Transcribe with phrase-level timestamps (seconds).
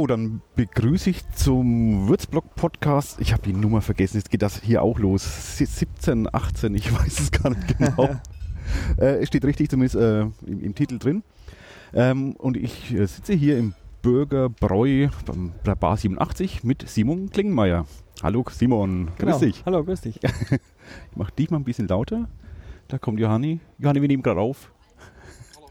[0.00, 3.20] So, dann begrüße ich zum Würzblock-Podcast.
[3.20, 5.58] Ich habe die Nummer vergessen, jetzt geht das hier auch los.
[5.58, 8.08] 17, 18, ich weiß es gar nicht genau.
[8.98, 11.22] äh, es steht richtig zumindest äh, im, im, Titel drin.
[11.92, 15.08] Ähm, und ich äh, sitze hier im Bürgerbräu
[15.64, 17.84] bei Bar 87 mit Simon Klingenmeier.
[18.22, 19.38] Hallo Simon, grüß genau.
[19.38, 19.62] dich.
[19.66, 20.18] Hallo, grüß dich.
[21.10, 22.26] ich mache dich mal ein bisschen lauter.
[22.88, 23.60] Da kommt Johanni.
[23.76, 24.72] Johanni, wir nehmen gerade auf.
[25.54, 25.68] Hallo.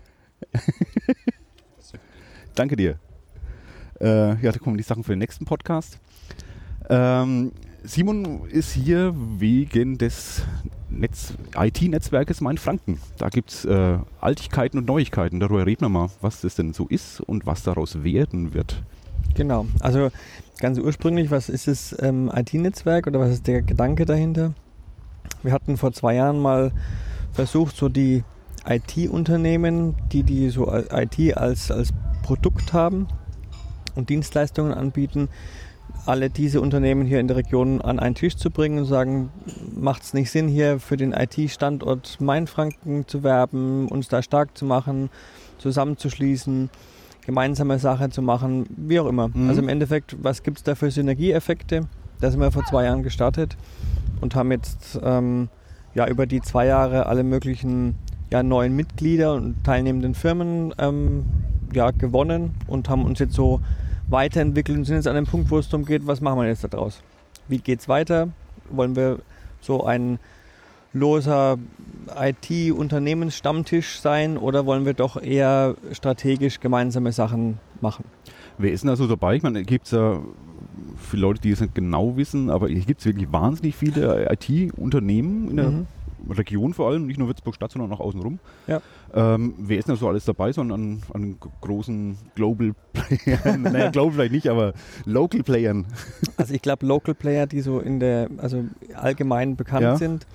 [2.53, 2.99] Danke dir.
[4.01, 5.99] Äh, ja, da kommen die Sachen für den nächsten Podcast.
[6.89, 7.51] Ähm,
[7.83, 10.43] Simon ist hier wegen des
[11.55, 12.99] IT-Netzwerkes Mainfranken.
[13.17, 15.39] Da gibt es äh, Altigkeiten und Neuigkeiten.
[15.39, 18.83] Darüber reden wir mal, was das denn so ist und was daraus werden wird.
[19.35, 20.09] Genau, also
[20.59, 24.53] ganz ursprünglich, was ist das ähm, IT-Netzwerk oder was ist der Gedanke dahinter?
[25.43, 26.71] Wir hatten vor zwei Jahren mal
[27.31, 28.23] versucht, so die
[28.67, 31.93] IT-Unternehmen, die die so IT als, als
[32.23, 33.07] Produkt haben,
[33.99, 35.29] und Dienstleistungen anbieten,
[36.05, 39.29] alle diese Unternehmen hier in der Region an einen Tisch zu bringen und sagen,
[39.75, 44.65] macht es nicht Sinn, hier für den IT-Standort Mainfranken zu werben, uns da stark zu
[44.65, 45.09] machen,
[45.57, 46.69] zusammenzuschließen,
[47.25, 49.27] gemeinsame Sache zu machen, wie auch immer.
[49.27, 49.49] Mhm.
[49.49, 51.87] Also im Endeffekt, was gibt es da für Synergieeffekte?
[52.21, 53.55] Da sind wir vor zwei Jahren gestartet
[54.21, 55.49] und haben jetzt ähm,
[55.93, 57.95] ja über die zwei Jahre alle möglichen
[58.31, 61.25] ja, neuen Mitglieder und teilnehmenden Firmen ähm,
[61.73, 63.61] ja, gewonnen und haben uns jetzt so
[64.11, 66.63] weiterentwickelt und sind jetzt an dem Punkt, wo es darum geht, was machen wir jetzt
[66.63, 67.01] daraus?
[67.47, 68.29] Wie geht es weiter?
[68.69, 69.19] Wollen wir
[69.61, 70.19] so ein
[70.93, 71.57] loser
[72.19, 78.05] IT-Unternehmensstammtisch sein oder wollen wir doch eher strategisch gemeinsame Sachen machen?
[78.57, 79.35] Wer ist denn da so dabei?
[79.35, 80.19] Ich meine, gibt es ja
[80.97, 85.49] viele Leute, die es nicht genau wissen, aber hier gibt es wirklich wahnsinnig viele IT-Unternehmen
[85.49, 85.87] in der mhm.
[86.29, 88.39] Region vor allem, nicht nur Würzburg-Stadt, sondern auch außenrum.
[88.67, 88.81] Ja.
[89.13, 93.61] Ähm, wer ist denn so alles dabei, sondern an, an großen Global Playern?
[93.63, 94.73] naja, Global vielleicht nicht, aber
[95.05, 95.85] Local Playern.
[96.37, 99.95] Also ich glaube, Local Player, die so in der, also allgemein bekannt ja.
[99.95, 100.25] sind,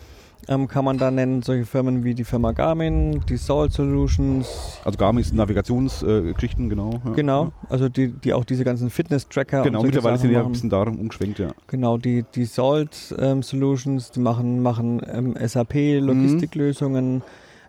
[0.49, 4.79] ähm, kann man da nennen solche Firmen wie die Firma Garmin, die Salt Solutions.
[4.85, 7.01] Also Garmin ist Navigationsgeschichten, äh, genau.
[7.05, 7.13] Ja.
[7.13, 9.63] Genau, also die, die auch diese ganzen Fitness-Tracker.
[9.63, 11.49] Genau, mittlerweile sind die ja ein bisschen darum umgeschwenkt, ja.
[11.67, 17.17] Genau, die, die Salt ähm, Solutions, die machen, machen ähm, SAP-Logistiklösungen.
[17.17, 17.23] Mhm.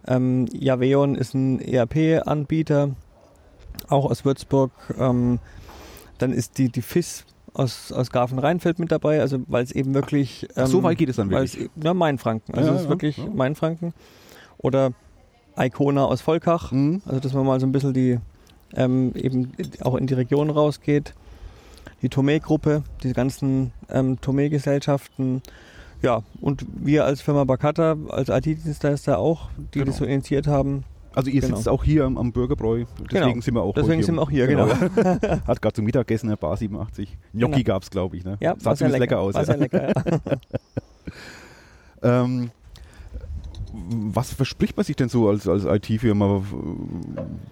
[0.07, 2.91] Ähm, Javeon ist ein ERP-Anbieter,
[3.87, 4.71] auch aus Würzburg.
[4.99, 5.39] Ähm,
[6.17, 7.25] dann ist die, die FIS
[7.55, 10.47] aus, aus Grafenrheinfeld mit dabei, also weil es eben wirklich.
[10.55, 11.57] Ähm, so weit geht es dann wirklich?
[11.57, 12.53] Es, ja, Mainfranken.
[12.53, 13.25] Also ja, es ist ja, wirklich ja.
[13.27, 13.93] Mainfranken.
[14.57, 14.91] Oder
[15.57, 17.01] Icona aus Volkach, mhm.
[17.05, 18.19] also dass man mal so ein bisschen die
[18.73, 21.13] ähm, eben auch in die Region rausgeht.
[22.01, 25.41] Die Tomé-Gruppe, die ganzen ähm, Tomé-Gesellschaften.
[26.01, 29.85] Ja, und wir als Firma Bakata, als IT-Dienstleister auch, die genau.
[29.85, 30.83] das so initiiert haben,
[31.15, 31.55] also ihr genau.
[31.55, 33.41] sitzt auch hier am, am Bürgerbräu, deswegen genau.
[33.41, 34.67] sind wir auch Deswegen sind wir auch hier, genau.
[34.67, 34.81] genau.
[35.47, 37.17] Hat gerade zum Mittagessen, der Bar 87.
[37.33, 37.75] Gnocchi genau.
[37.75, 38.25] gab es, glaube ich.
[38.25, 38.37] Ne?
[38.41, 39.15] Ja, Sah ziemlich lecker.
[39.15, 39.33] lecker aus.
[39.33, 39.45] War ja.
[39.45, 39.93] sehr lecker,
[42.01, 42.23] ja.
[42.27, 42.51] ähm,
[43.73, 46.41] was verspricht man sich denn so als, als IT-Firma?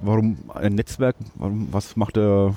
[0.02, 1.16] Warum ein Netzwerk?
[1.35, 2.56] Warum, was macht der,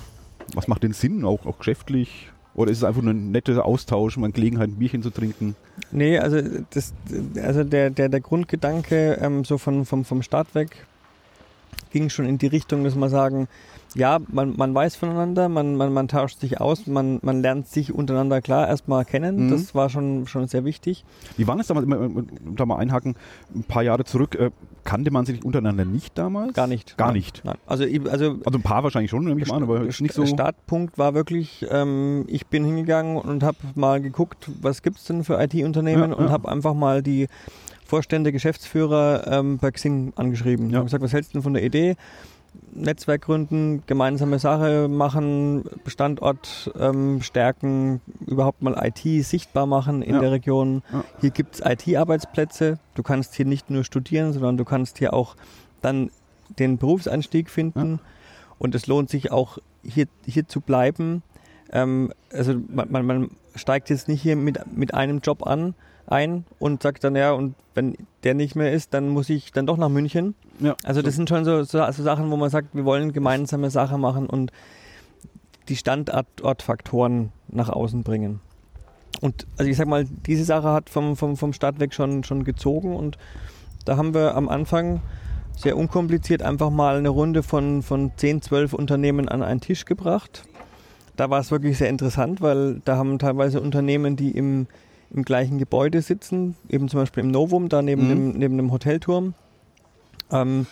[0.53, 2.29] was macht den Sinn, auch, auch geschäftlich?
[2.53, 5.55] Oder ist es einfach nur ein netter Austausch, mal Gelegenheit, ein Bierchen zu trinken?
[5.91, 6.41] Nee, also,
[6.71, 6.93] das,
[7.41, 10.85] also der, der, der Grundgedanke ähm, so von, vom, vom Start weg
[11.91, 13.47] ging schon in die Richtung, dass man sagen,
[13.95, 17.93] ja, man, man weiß voneinander, man, man, man tauscht sich aus, man, man lernt sich
[17.93, 19.45] untereinander klar erstmal kennen.
[19.45, 19.51] Mhm.
[19.51, 21.05] Das war schon, schon sehr wichtig.
[21.35, 21.87] Wie war es damals,
[22.55, 23.15] da mal einhaken,
[23.55, 24.51] ein paar Jahre zurück, äh,
[24.83, 26.53] kannte man sich untereinander nicht damals?
[26.53, 26.97] Gar nicht.
[26.97, 27.41] Gar nein, nicht.
[27.43, 27.57] Nein.
[27.65, 30.25] Also, also, also ein paar wahrscheinlich schon, nehme ich mal an, aber nicht so.
[30.25, 35.23] Startpunkt war wirklich, ähm, ich bin hingegangen und habe mal geguckt, was gibt es denn
[35.23, 36.31] für IT-Unternehmen ja, und ja.
[36.31, 37.27] habe einfach mal die
[37.87, 40.69] Vorstände, Geschäftsführer ähm, bei Xing angeschrieben.
[40.69, 40.79] Ja.
[40.79, 41.95] Haben gesagt, was hältst du denn von der Idee?
[42.73, 50.21] Netzwerk gründen, gemeinsame Sache machen, Standort ähm, stärken, überhaupt mal IT sichtbar machen in ja.
[50.21, 50.83] der Region.
[50.91, 51.03] Ja.
[51.21, 52.79] Hier gibt es IT-Arbeitsplätze.
[52.95, 55.35] Du kannst hier nicht nur studieren, sondern du kannst hier auch
[55.81, 56.09] dann
[56.59, 57.93] den Berufseinstieg finden.
[57.93, 57.99] Ja.
[58.59, 61.23] Und es lohnt sich auch hier, hier zu bleiben.
[61.71, 65.73] Ähm, also man, man, man steigt jetzt nicht hier mit, mit einem Job an,
[66.07, 69.67] ein und sagt dann, ja, und wenn der nicht mehr ist, dann muss ich dann
[69.67, 70.35] doch nach München.
[70.59, 70.75] Ja.
[70.83, 74.01] Also das sind schon so, so, so Sachen, wo man sagt, wir wollen gemeinsame Sachen
[74.01, 74.51] machen und
[75.69, 78.39] die Standortfaktoren nach außen bringen.
[79.21, 82.43] Und also ich sag mal, diese Sache hat vom, vom, vom Start weg schon, schon
[82.43, 83.17] gezogen und
[83.85, 85.01] da haben wir am Anfang
[85.55, 90.43] sehr unkompliziert einfach mal eine Runde von, von 10, 12 Unternehmen an einen Tisch gebracht.
[91.15, 94.67] Da war es wirklich sehr interessant, weil da haben teilweise Unternehmen, die im
[95.11, 98.09] im gleichen Gebäude sitzen, eben zum Beispiel im Novum, da neben, mhm.
[98.09, 99.33] dem, neben dem Hotelturm.
[100.31, 100.67] Ähm,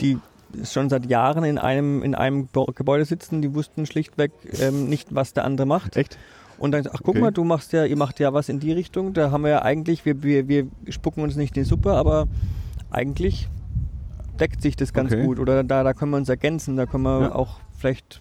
[0.00, 0.18] die
[0.64, 5.32] schon seit Jahren in einem, in einem Gebäude sitzen, die wussten schlichtweg ähm, nicht, was
[5.32, 5.96] der andere macht.
[5.96, 6.18] Echt?
[6.58, 7.20] Und dann, ach guck okay.
[7.20, 9.14] mal, du machst ja, ihr macht ja was in die Richtung.
[9.14, 12.28] Da haben wir ja eigentlich, wir, wir, wir spucken uns nicht in die Suppe, aber
[12.90, 13.48] eigentlich
[14.38, 15.24] deckt sich das ganz okay.
[15.24, 15.38] gut.
[15.38, 17.34] Oder da, da können wir uns ergänzen, da können wir ja.
[17.34, 18.20] auch vielleicht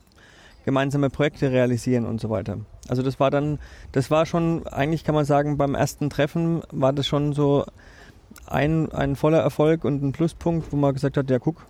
[0.66, 2.60] gemeinsame Projekte realisieren und so weiter.
[2.88, 3.60] Also das war dann,
[3.92, 7.66] das war schon, eigentlich kann man sagen, beim ersten Treffen war das schon so
[8.48, 11.66] ein, ein voller Erfolg und ein Pluspunkt, wo man gesagt hat, ja guck,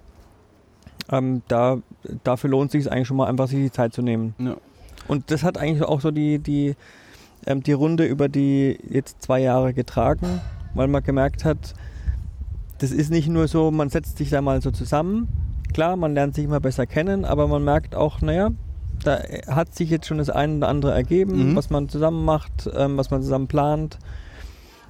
[1.11, 1.77] ähm, da,
[2.23, 4.35] dafür lohnt sich es eigentlich schon mal einfach, sich die Zeit zu nehmen.
[4.39, 4.55] Ja.
[5.07, 6.75] Und das hat eigentlich auch so die, die,
[7.45, 10.41] ähm, die Runde über die jetzt zwei Jahre getragen,
[10.73, 11.73] weil man gemerkt hat,
[12.77, 15.27] das ist nicht nur so, man setzt sich da mal so zusammen.
[15.73, 18.49] Klar, man lernt sich immer besser kennen, aber man merkt auch, naja,
[19.03, 21.55] da hat sich jetzt schon das eine oder andere ergeben, mhm.
[21.55, 23.97] was man zusammen macht, ähm, was man zusammen plant,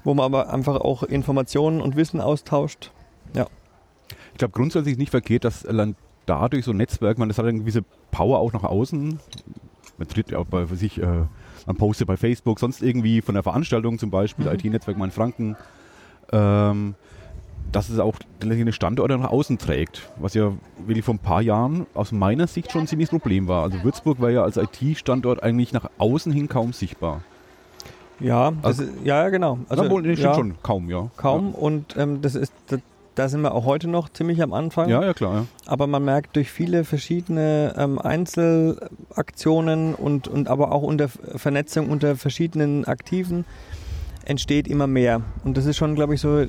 [0.03, 2.91] wo man aber einfach auch Informationen und Wissen austauscht.
[3.35, 3.47] Ja.
[4.33, 5.65] Ich glaube grundsätzlich nicht verkehrt, dass
[6.25, 9.19] dadurch so ein Netzwerk, man das hat eine gewisse Power auch nach außen.
[9.97, 11.25] Man tritt auch bei sich, äh,
[11.65, 14.53] man postet bei Facebook, sonst irgendwie von der Veranstaltung zum Beispiel, mhm.
[14.53, 15.57] IT-Netzwerk Main Franken.
[16.31, 16.95] Ähm,
[17.71, 20.51] dass es auch eine Standorte nach außen trägt, was ja
[20.85, 23.63] wirklich vor ein paar Jahren aus meiner Sicht schon ein ziemliches Problem war.
[23.63, 27.21] Also Würzburg war ja als IT-Standort eigentlich nach außen hin kaum sichtbar.
[28.19, 29.59] Ja, also, ist, ja, genau.
[29.67, 31.09] Also, wohl, nee, ja, schon, kaum, ja.
[31.17, 31.59] Kaum ja.
[31.59, 32.79] und ähm, das ist, das,
[33.15, 34.89] da sind wir auch heute noch ziemlich am Anfang.
[34.89, 35.33] Ja, ja, klar.
[35.33, 35.45] Ja.
[35.65, 42.15] Aber man merkt durch viele verschiedene ähm, Einzelaktionen und, und aber auch unter Vernetzung unter
[42.15, 43.45] verschiedenen Aktiven
[44.23, 45.21] entsteht immer mehr.
[45.43, 46.45] Und das ist schon, glaube ich, so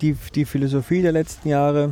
[0.00, 1.90] die, die Philosophie der letzten Jahre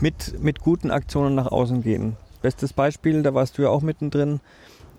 [0.00, 2.16] mit, mit guten Aktionen nach außen gehen.
[2.42, 4.40] Bestes Beispiel, da warst du ja auch mittendrin,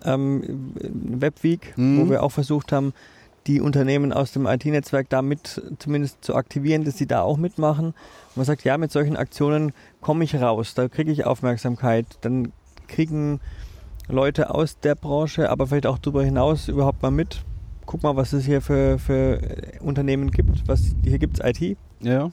[0.03, 2.01] ähm, Webweek, mhm.
[2.01, 2.93] wo wir auch versucht haben,
[3.47, 7.87] die Unternehmen aus dem IT-Netzwerk da mit zumindest zu aktivieren, dass sie da auch mitmachen.
[7.87, 12.51] Und man sagt, ja, mit solchen Aktionen komme ich raus, da kriege ich Aufmerksamkeit, dann
[12.87, 13.39] kriegen
[14.09, 17.43] Leute aus der Branche, aber vielleicht auch darüber hinaus überhaupt mal mit,
[17.87, 19.41] guck mal, was es hier für, für
[19.81, 20.67] Unternehmen gibt.
[20.67, 21.77] Was, hier gibt es IT.
[22.01, 22.31] Ja.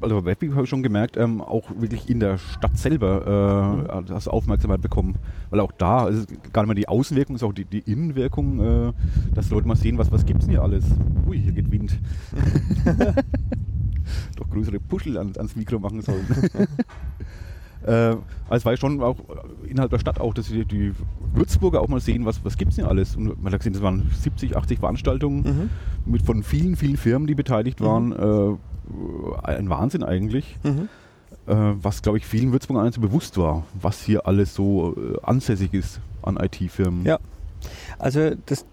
[0.00, 4.14] Also habe ich schon gemerkt, ähm, auch wirklich in der Stadt selber äh, mhm.
[4.14, 5.16] hast Aufmerksamkeit bekommen.
[5.50, 8.92] Weil auch da ist gar nicht mehr die Außenwirkung, ist auch die, die Innenwirkung, äh,
[9.34, 10.84] dass Leute mal sehen, was, was gibt es denn hier alles.
[11.26, 11.98] Ui, hier geht Wind.
[14.36, 16.26] Doch größere Puschel an, ans Mikro machen sollen.
[17.86, 19.16] Äh, also es war ja schon auch
[19.66, 20.92] innerhalb der Stadt auch, dass die, die
[21.34, 23.16] Würzburger auch mal sehen, was, was gibt es denn alles.
[23.16, 25.70] Und man hat gesehen, das waren 70, 80 Veranstaltungen
[26.04, 26.10] mhm.
[26.12, 28.08] mit von vielen, vielen Firmen, die beteiligt waren.
[28.08, 28.58] Mhm.
[29.44, 30.56] Äh, ein Wahnsinn eigentlich.
[30.62, 30.88] Mhm.
[31.46, 35.72] Äh, was, glaube ich, vielen Würzburgern so bewusst war, was hier alles so äh, ansässig
[35.74, 37.04] ist an IT-Firmen.
[37.04, 37.18] Ja,
[37.98, 38.66] also das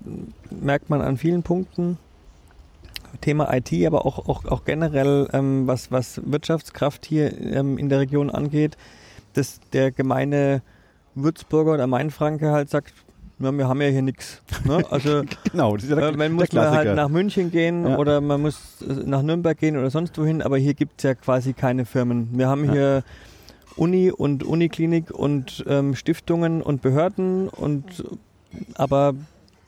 [0.49, 1.97] merkt man an vielen Punkten.
[3.17, 7.99] Thema IT, aber auch, auch, auch generell, ähm, was, was Wirtschaftskraft hier ähm, in der
[7.99, 8.77] Region angeht,
[9.33, 10.61] dass der gemeine
[11.15, 12.93] Würzburger oder Mainfranke halt sagt,
[13.39, 14.41] ja, wir haben ja hier nichts.
[14.65, 14.83] Ne?
[14.89, 17.97] Also genau, das ist ja der, äh, man muss mal halt nach München gehen ja.
[17.97, 21.13] oder man muss äh, nach Nürnberg gehen oder sonst wohin, aber hier gibt es ja
[21.13, 22.29] quasi keine Firmen.
[22.33, 22.71] Wir haben ja.
[22.71, 23.03] hier
[23.75, 28.03] Uni und Uniklinik und ähm, Stiftungen und Behörden und
[28.75, 29.13] aber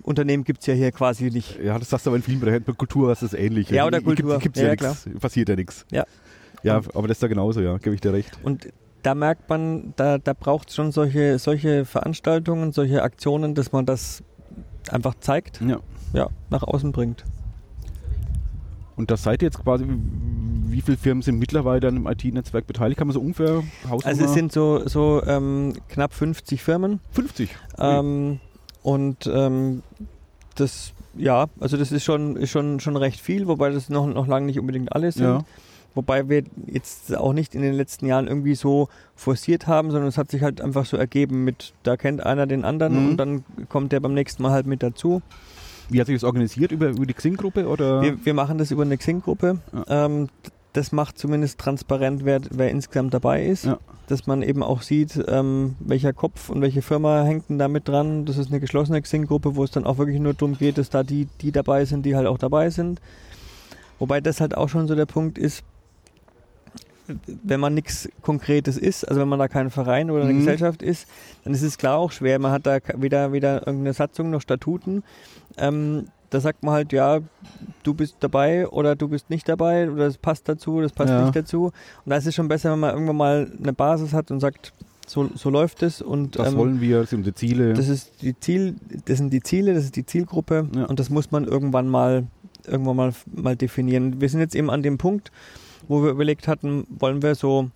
[0.09, 1.59] Unternehmen gibt es ja hier quasi nicht.
[1.63, 2.63] Ja, das sagst du aber in vielen Bereichen.
[2.63, 3.69] Bei Kultur ist das ähnlich.
[3.69, 4.39] Ja, oder Kultur.
[4.39, 5.85] Gibt, gibt's ja, ja nichts, passiert ja nichts.
[5.91, 6.05] Ja.
[6.63, 8.37] Ja, aber das ist da genauso, ja, gebe ich dir recht.
[8.43, 8.67] Und
[9.03, 13.85] da merkt man, da, da braucht es schon solche, solche Veranstaltungen, solche Aktionen, dass man
[13.85, 14.23] das
[14.89, 15.79] einfach zeigt, ja.
[16.11, 17.23] Ja, nach außen bringt.
[18.95, 22.97] Und das seid ihr jetzt quasi, wie viele Firmen sind mittlerweile an dem IT-Netzwerk beteiligt?
[22.97, 24.05] Kann man so ungefähr Hausnummer?
[24.05, 26.99] Also es sind so, so ähm, knapp 50 Firmen.
[27.11, 27.55] 50?
[27.77, 28.41] Ähm,
[28.89, 29.83] und ähm,
[30.55, 34.25] das, ja, also das ist schon, ist schon, schon recht viel, wobei das noch, noch
[34.25, 35.25] lange nicht unbedingt alle sind.
[35.25, 35.43] Ja.
[35.93, 40.17] Wobei wir jetzt auch nicht in den letzten Jahren irgendwie so forciert haben, sondern es
[40.17, 43.09] hat sich halt einfach so ergeben mit, da kennt einer den anderen mhm.
[43.09, 45.21] und dann kommt der beim nächsten Mal halt mit dazu.
[45.89, 46.71] Wie hat sich das organisiert?
[46.71, 47.65] Über, über die Xing-Gruppe?
[47.65, 49.59] Wir, wir, machen das über eine Xing-Gruppe.
[49.71, 50.05] Ja.
[50.05, 50.29] Ähm,
[50.73, 53.65] das macht zumindest transparent, wer, wer insgesamt dabei ist.
[53.65, 53.79] Ja.
[54.07, 57.87] Dass man eben auch sieht, ähm, welcher Kopf und welche Firma hängt denn da mit
[57.87, 58.25] dran.
[58.25, 61.03] Das ist eine geschlossene Xing-Gruppe, wo es dann auch wirklich nur darum geht, dass da
[61.03, 63.01] die, die dabei sind, die halt auch dabei sind.
[63.99, 65.63] Wobei das halt auch schon so der Punkt ist,
[67.43, 70.39] wenn man nichts Konkretes ist, also wenn man da kein Verein oder eine mhm.
[70.39, 71.07] Gesellschaft ist,
[71.43, 72.39] dann ist es klar auch schwer.
[72.39, 75.03] Man hat da weder, weder irgendeine Satzung noch Statuten.
[75.57, 77.19] Ähm, da sagt man halt, ja,
[77.83, 81.23] du bist dabei oder du bist nicht dabei oder das passt dazu, das passt ja.
[81.23, 81.65] nicht dazu.
[81.65, 81.73] Und
[82.05, 84.73] da ist es schon besser, wenn man irgendwann mal eine Basis hat und sagt,
[85.07, 87.73] so, so läuft es und das ähm, wollen wir, das sind unsere Ziele.
[87.73, 90.85] Das ist die Ziel, das sind die Ziele, das ist die Zielgruppe ja.
[90.85, 92.27] und das muss man irgendwann mal
[92.67, 94.21] irgendwann mal, mal definieren.
[94.21, 95.31] Wir sind jetzt eben an dem Punkt,
[95.87, 97.71] wo wir überlegt hatten, wollen wir so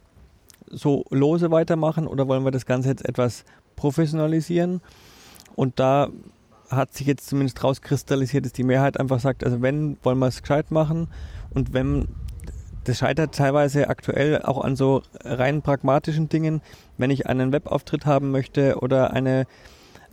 [0.69, 3.45] so lose weitermachen oder wollen wir das Ganze jetzt etwas
[3.75, 4.81] professionalisieren?
[5.55, 6.09] Und da
[6.75, 10.41] hat sich jetzt zumindest rauskristallisiert, dass die Mehrheit einfach sagt, also wenn, wollen wir es
[10.41, 11.07] gescheit machen
[11.53, 12.07] und wenn,
[12.83, 16.61] das scheitert teilweise aktuell auch an so rein pragmatischen Dingen,
[16.97, 19.45] wenn ich einen Webauftritt haben möchte oder eine,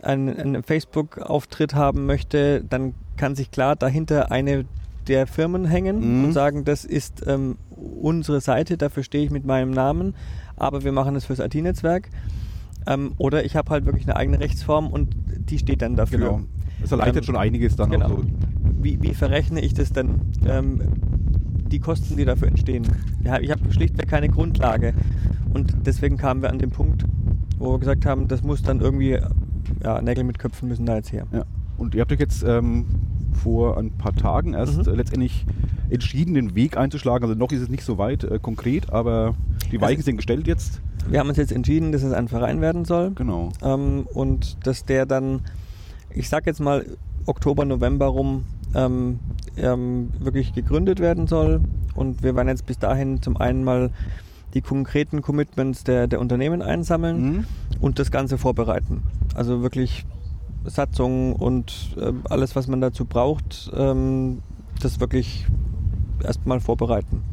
[0.01, 4.65] einen, einen Facebook-Auftritt haben möchte, dann kann sich klar dahinter eine
[5.07, 6.25] der Firmen hängen mhm.
[6.25, 7.57] und sagen, das ist ähm,
[8.01, 10.15] unsere Seite, dafür stehe ich mit meinem Namen,
[10.55, 12.09] aber wir machen es fürs IT-Netzwerk.
[12.87, 15.15] Ähm, oder ich habe halt wirklich eine eigene Rechtsform und
[15.49, 16.19] die steht dann dafür.
[16.19, 16.41] Genau.
[16.81, 18.09] Das erleichtert ähm, schon einiges dann genau.
[18.09, 18.23] so.
[18.81, 20.21] Wie, wie, verrechne ich das dann?
[20.47, 20.81] Ähm,
[21.71, 22.85] die Kosten, die dafür entstehen.
[23.23, 24.93] Ja, ich habe schlichtweg keine Grundlage.
[25.53, 27.05] Und deswegen kamen wir an den Punkt,
[27.57, 29.17] wo wir gesagt haben, das muss dann irgendwie,
[29.83, 31.27] ja, Nägel mit Köpfen müssen da jetzt her.
[31.31, 31.45] Ja.
[31.77, 32.85] Und ihr habt euch jetzt ähm,
[33.33, 34.93] vor ein paar Tagen erst mhm.
[34.93, 35.45] äh, letztendlich
[35.89, 37.23] entschieden, den Weg einzuschlagen.
[37.23, 39.35] Also noch ist es nicht so weit äh, konkret, aber
[39.71, 40.81] die Weichen sind gestellt jetzt.
[41.07, 43.11] Wir haben uns jetzt entschieden, dass es ein Verein werden soll.
[43.11, 43.49] Genau.
[43.63, 45.41] Ähm, und dass der dann,
[46.13, 46.85] ich sag jetzt mal
[47.25, 49.19] Oktober, November rum, ähm,
[49.57, 51.61] ähm, wirklich gegründet werden soll.
[51.95, 53.91] Und wir werden jetzt bis dahin zum einen mal
[54.53, 57.45] die konkreten Commitments der, der Unternehmen einsammeln mhm.
[57.79, 59.03] und das Ganze vorbereiten.
[59.33, 60.05] Also wirklich
[60.65, 64.39] Satzungen und äh, alles, was man dazu braucht, ähm,
[64.81, 65.47] das wirklich
[66.23, 67.23] erstmal vorbereiten.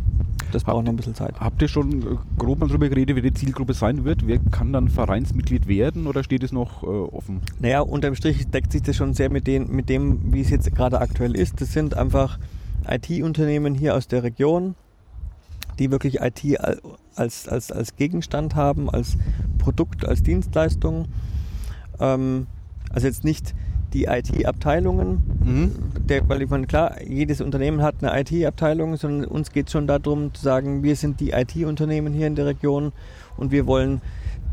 [0.53, 1.39] Das braucht noch ein bisschen Zeit.
[1.41, 4.27] Habt ihr schon äh, grob mal darüber geredet, wie die Zielgruppe sein wird?
[4.27, 7.41] Wer kann dann Vereinsmitglied werden oder steht es noch äh, offen?
[7.61, 10.75] Naja, unterm Strich deckt sich das schon sehr mit, den, mit dem, wie es jetzt
[10.75, 11.61] gerade aktuell ist.
[11.61, 12.39] Das sind einfach
[12.89, 14.75] IT-Unternehmen hier aus der Region,
[15.79, 16.43] die wirklich IT
[17.15, 19.19] als, als, als Gegenstand haben, als
[19.59, 21.09] Produkt, als Dienstleistung.
[22.01, 22.47] Ähm,
[22.91, 23.55] also jetzt nicht
[23.93, 25.73] die IT-Abteilungen, mhm.
[26.29, 30.35] weil ich meine, klar, jedes Unternehmen hat eine IT-Abteilung, sondern uns geht es schon darum
[30.35, 32.93] zu sagen, wir sind die IT-Unternehmen hier in der Region
[33.37, 34.01] und wir wollen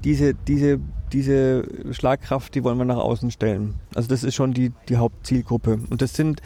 [0.04, 0.80] diese, diese,
[1.12, 3.76] diese Schlagkraft, die wollen wir nach außen stellen.
[3.96, 5.80] Also das ist schon die, die Hauptzielgruppe.
[5.90, 6.42] Und das sind,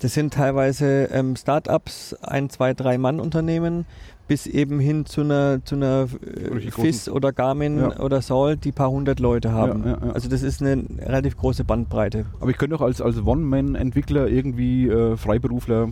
[0.00, 3.86] das sind teilweise ähm, Start-ups, ein, zwei, drei Mann-Unternehmen,
[4.28, 8.00] bis eben hin zu einer, zu einer äh, FIS oder Garmin ja.
[8.00, 9.84] oder Saul, die paar hundert Leute haben.
[9.84, 12.26] Ja, ja, also das ist eine relativ große Bandbreite.
[12.40, 15.90] Aber ich könnte auch als, als One-Man-Entwickler irgendwie äh, Freiberufler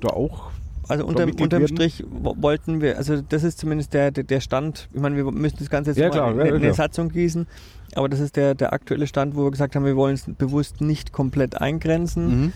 [0.00, 0.50] da auch
[0.88, 5.16] also unter, unterm Strich wollten wir, also das ist zumindest der, der, Stand, ich meine,
[5.16, 7.46] wir müssen das Ganze jetzt ja, klar, in, in eine Satzung gießen,
[7.94, 10.80] aber das ist der, der aktuelle Stand, wo wir gesagt haben, wir wollen es bewusst
[10.80, 12.40] nicht komplett eingrenzen.
[12.40, 12.52] Mhm.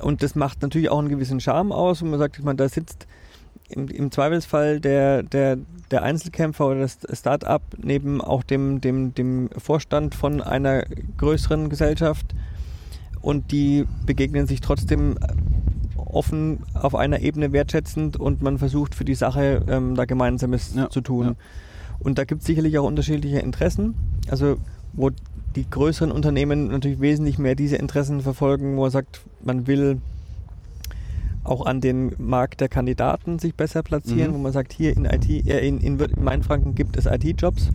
[0.00, 2.68] und das macht natürlich auch einen gewissen Charme aus und man sagt, ich meine, da
[2.68, 3.06] sitzt
[3.70, 5.58] im, im Zweifelsfall der, der,
[5.90, 10.84] der Einzelkämpfer oder das Start-up neben auch dem, dem, dem Vorstand von einer
[11.16, 12.34] größeren Gesellschaft.
[13.20, 15.18] Und die begegnen sich trotzdem
[16.14, 20.90] offen auf einer Ebene wertschätzend und man versucht für die Sache ähm, da Gemeinsames ja,
[20.90, 21.26] zu tun.
[21.26, 21.34] Ja.
[21.98, 23.94] Und da gibt es sicherlich auch unterschiedliche Interessen.
[24.28, 24.56] Also
[24.92, 25.10] wo
[25.56, 30.00] die größeren Unternehmen natürlich wesentlich mehr diese Interessen verfolgen, wo man sagt, man will
[31.42, 34.34] auch an den Markt der Kandidaten sich besser platzieren, mhm.
[34.34, 37.70] wo man sagt, hier in IT, äh, in, in, Mainfranken gibt es IT-Jobs.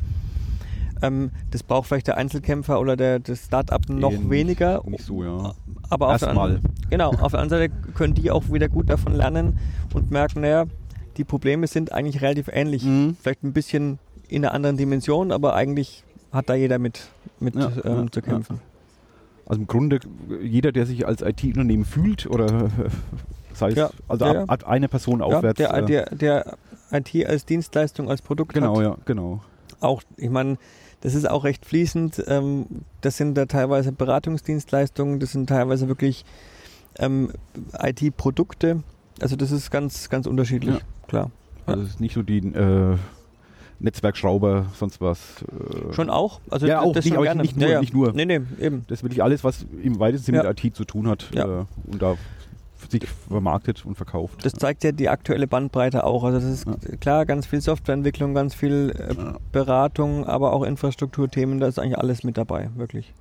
[1.07, 4.83] Ähm, das braucht vielleicht der Einzelkämpfer oder der, das Start-up noch Eher weniger.
[4.85, 5.53] Nicht so, ja.
[5.89, 9.13] Aber auf der, anderen, genau, auf der anderen Seite können die auch wieder gut davon
[9.13, 9.59] lernen
[9.93, 10.65] und merken, naja,
[11.17, 12.83] die Probleme sind eigentlich relativ ähnlich.
[12.83, 13.17] Mhm.
[13.21, 17.07] Vielleicht ein bisschen in einer anderen Dimension, aber eigentlich hat da jeder mit,
[17.39, 18.59] mit ja, ähm, ja, zu kämpfen.
[19.45, 19.99] Also im Grunde,
[20.41, 22.69] jeder, der sich als IT-Unternehmen fühlt oder
[23.53, 25.57] sei es also ab, ab, eine Person aufwärts.
[25.57, 26.57] Der, äh, der, der
[26.91, 28.83] IT als Dienstleistung, als Produkt genau, hat.
[28.83, 29.41] ja, genau.
[29.79, 30.57] Auch, ich meine,
[31.05, 32.23] das ist auch recht fließend.
[32.27, 32.65] Ähm,
[33.01, 36.25] das sind da teilweise Beratungsdienstleistungen, das sind teilweise wirklich
[36.97, 37.29] ähm,
[37.79, 38.81] IT-Produkte.
[39.21, 40.81] Also das ist ganz, ganz unterschiedlich, ja.
[41.07, 41.31] klar.
[41.67, 42.97] Also es ist nicht so die äh,
[43.79, 45.43] Netzwerkschrauber, sonst was.
[45.43, 46.41] Äh schon auch?
[46.49, 47.43] Also ja, auch das nicht, gerne.
[47.43, 47.81] nicht, nur, ja, ja.
[47.81, 48.11] nicht nur.
[48.13, 48.85] Nee, nee, eben.
[48.87, 51.29] Das will ich alles, was im weitesten Sinne mit IT zu tun hat.
[51.35, 52.15] Äh, und da
[52.99, 54.45] sich vermarktet und verkauft.
[54.45, 56.23] Das zeigt ja die aktuelle Bandbreite auch.
[56.23, 56.95] Also das ist ja.
[56.97, 59.15] klar, ganz viel Softwareentwicklung, ganz viel äh.
[59.51, 63.13] Beratung, aber auch Infrastrukturthemen, da ist eigentlich alles mit dabei, wirklich.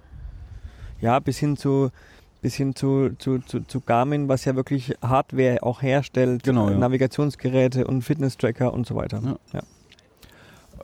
[1.01, 1.91] Ja, bis hin zu
[2.41, 6.77] bis hin zu, zu, zu, zu Garmin, was ja wirklich Hardware auch herstellt, genau, ja.
[6.77, 9.39] Navigationsgeräte und Fitness-Tracker und so weiter.
[9.55, 9.63] Ja.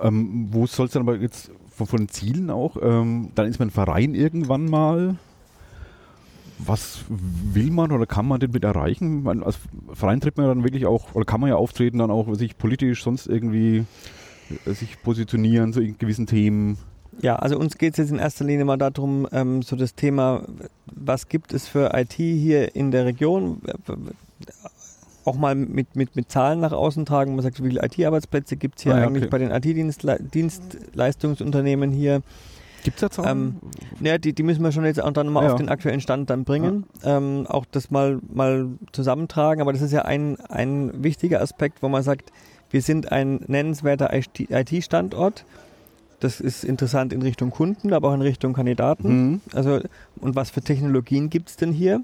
[0.00, 2.78] Ähm, wo soll es dann aber jetzt von, von den Zielen auch?
[2.80, 5.16] Ähm, dann ist man ein Verein irgendwann mal
[6.66, 9.22] was will man oder kann man denn mit erreichen?
[9.22, 9.58] Man, als
[9.92, 13.02] Verein tritt man dann wirklich auch, oder kann man ja auftreten, dann auch sich politisch
[13.02, 13.84] sonst irgendwie
[14.66, 16.78] äh, sich positionieren zu gewissen Themen.
[17.20, 20.42] Ja, also uns geht es jetzt in erster Linie mal darum, ähm, so das Thema,
[20.86, 23.60] was gibt es für IT hier in der Region?
[25.24, 27.34] auch mal mit, mit, mit Zahlen nach außen tragen.
[27.34, 29.30] Man sagt, wie viele IT-Arbeitsplätze gibt es hier ah, ja, eigentlich okay.
[29.30, 32.22] bei den IT-Dienstleistungsunternehmen hier?
[32.84, 33.60] Gibt es da Zahlen?
[34.00, 35.52] Ähm, ja, die, die müssen wir schon jetzt auch dann mal ja.
[35.52, 36.86] auf den aktuellen Stand dann bringen.
[37.02, 37.16] Ja.
[37.16, 39.60] Ähm, auch das mal, mal zusammentragen.
[39.60, 42.32] Aber das ist ja ein, ein wichtiger Aspekt, wo man sagt,
[42.70, 45.44] wir sind ein nennenswerter IT-Standort.
[46.20, 49.08] Das ist interessant in Richtung Kunden, aber auch in Richtung Kandidaten.
[49.08, 49.40] Mhm.
[49.54, 49.80] Also,
[50.20, 52.02] und was für Technologien gibt es denn hier?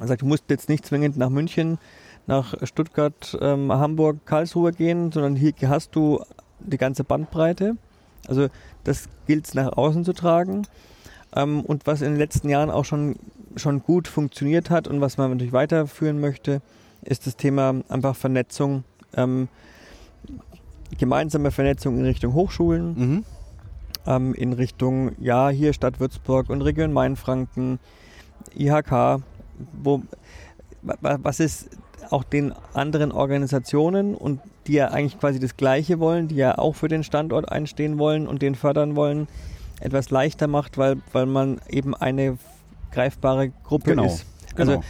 [0.00, 1.78] Er sagt, du musst jetzt nicht zwingend nach München,
[2.26, 6.20] nach Stuttgart, ähm, Hamburg, Karlsruhe gehen, sondern hier hast du
[6.58, 7.76] die ganze Bandbreite.
[8.28, 8.48] Also
[8.84, 10.66] das gilt es nach außen zu tragen.
[11.34, 13.16] Ähm, und was in den letzten Jahren auch schon,
[13.56, 16.60] schon gut funktioniert hat und was man natürlich weiterführen möchte,
[17.02, 19.48] ist das Thema einfach Vernetzung, ähm,
[20.98, 23.24] gemeinsame Vernetzung in Richtung Hochschulen, mhm.
[24.06, 27.80] ähm, in Richtung, ja, hier Stadt Würzburg und Region Mainfranken,
[28.54, 29.22] IHK,
[29.82, 30.02] wo,
[30.82, 31.70] was ist
[32.10, 36.74] auch den anderen Organisationen und die ja eigentlich quasi das Gleiche wollen, die ja auch
[36.74, 39.28] für den Standort einstehen wollen und den fördern wollen,
[39.80, 42.38] etwas leichter macht, weil, weil man eben eine
[42.92, 44.26] greifbare Gruppe genau, ist.
[44.56, 44.84] Also genau.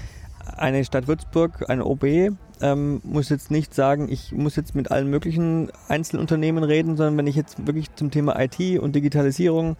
[0.56, 5.08] eine Stadt Würzburg, eine OB, ähm, muss jetzt nicht sagen, ich muss jetzt mit allen
[5.08, 9.76] möglichen Einzelunternehmen reden, sondern wenn ich jetzt wirklich zum Thema IT und Digitalisierung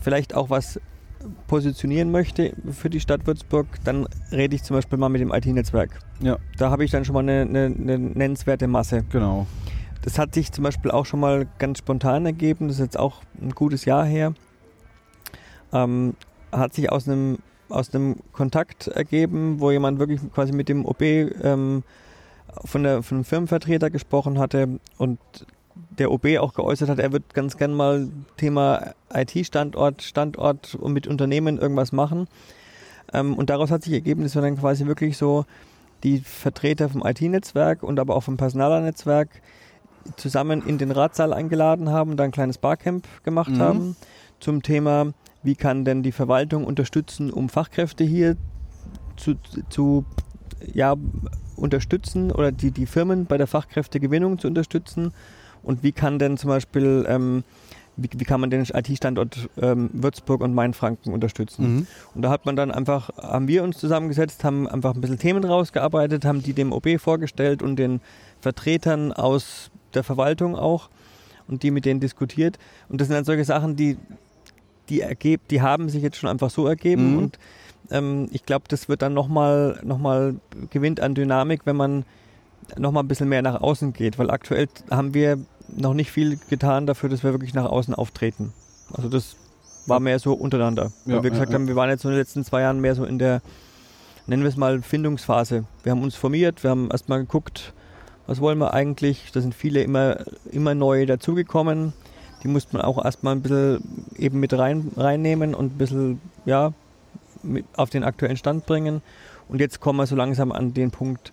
[0.00, 0.80] vielleicht auch was
[1.46, 5.98] positionieren möchte für die Stadt Würzburg, dann rede ich zum Beispiel mal mit dem IT-Netzwerk.
[6.20, 6.38] Ja.
[6.58, 9.04] Da habe ich dann schon mal eine, eine, eine, nennenswerte Masse.
[9.10, 9.46] Genau.
[10.02, 13.22] Das hat sich zum Beispiel auch schon mal ganz spontan ergeben, das ist jetzt auch
[13.40, 14.34] ein gutes Jahr her.
[15.72, 16.14] Ähm,
[16.50, 17.38] hat sich aus einem,
[17.68, 21.82] aus einem Kontakt ergeben, wo jemand wirklich quasi mit dem OB ähm,
[22.64, 25.18] von, der, von einem Firmenvertreter gesprochen hatte und
[25.74, 31.06] der OB auch geäußert hat, er wird ganz gern mal Thema IT-Standort, Standort und mit
[31.06, 32.28] Unternehmen irgendwas machen.
[33.12, 35.44] Ähm, und daraus hat sich ergeben, dass wir dann quasi wirklich so
[36.02, 39.28] die Vertreter vom IT-Netzwerk und aber auch vom Personalernetzwerk
[40.16, 43.58] zusammen in den Ratsaal eingeladen haben, da ein kleines Barcamp gemacht mhm.
[43.58, 43.96] haben
[44.40, 48.36] zum Thema, wie kann denn die Verwaltung unterstützen, um Fachkräfte hier
[49.16, 49.34] zu,
[49.68, 50.04] zu
[50.72, 50.96] ja,
[51.56, 55.12] unterstützen oder die, die Firmen bei der Fachkräftegewinnung zu unterstützen
[55.62, 57.44] und wie kann denn zum Beispiel, ähm,
[57.96, 61.74] wie, wie, kann man den IT-Standort ähm, Würzburg und Mainfranken unterstützen?
[61.74, 61.86] Mhm.
[62.14, 65.44] Und da hat man dann einfach, haben wir uns zusammengesetzt, haben einfach ein bisschen Themen
[65.44, 68.00] rausgearbeitet, haben die dem OB vorgestellt und den
[68.40, 70.88] Vertretern aus der Verwaltung auch
[71.48, 72.58] und die mit denen diskutiert.
[72.88, 73.98] Und das sind dann solche Sachen, die,
[74.88, 77.18] die, ergeb, die haben sich jetzt schon einfach so ergeben mhm.
[77.18, 77.38] und
[77.90, 80.36] ähm, ich glaube, das wird dann nochmal noch mal
[80.70, 82.04] gewinnt an Dynamik, wenn man
[82.78, 86.86] nochmal ein bisschen mehr nach außen geht, weil aktuell haben wir noch nicht viel getan
[86.86, 88.52] dafür, dass wir wirklich nach außen auftreten.
[88.92, 89.36] Also das
[89.86, 90.92] war mehr so untereinander.
[91.06, 92.94] Ja, weil wir gesagt ja, haben, wir waren jetzt in den letzten zwei Jahren mehr
[92.94, 93.42] so in der,
[94.26, 95.64] nennen wir es mal, Findungsphase.
[95.82, 97.72] Wir haben uns formiert, wir haben erstmal geguckt,
[98.26, 99.30] was wollen wir eigentlich.
[99.32, 100.18] Da sind viele immer,
[100.50, 101.92] immer neu dazugekommen.
[102.42, 103.82] Die musste man auch erstmal ein bisschen
[104.16, 106.72] eben mit rein, reinnehmen und ein bisschen, ja,
[107.76, 109.02] auf den aktuellen Stand bringen.
[109.48, 111.32] Und jetzt kommen wir so langsam an den Punkt,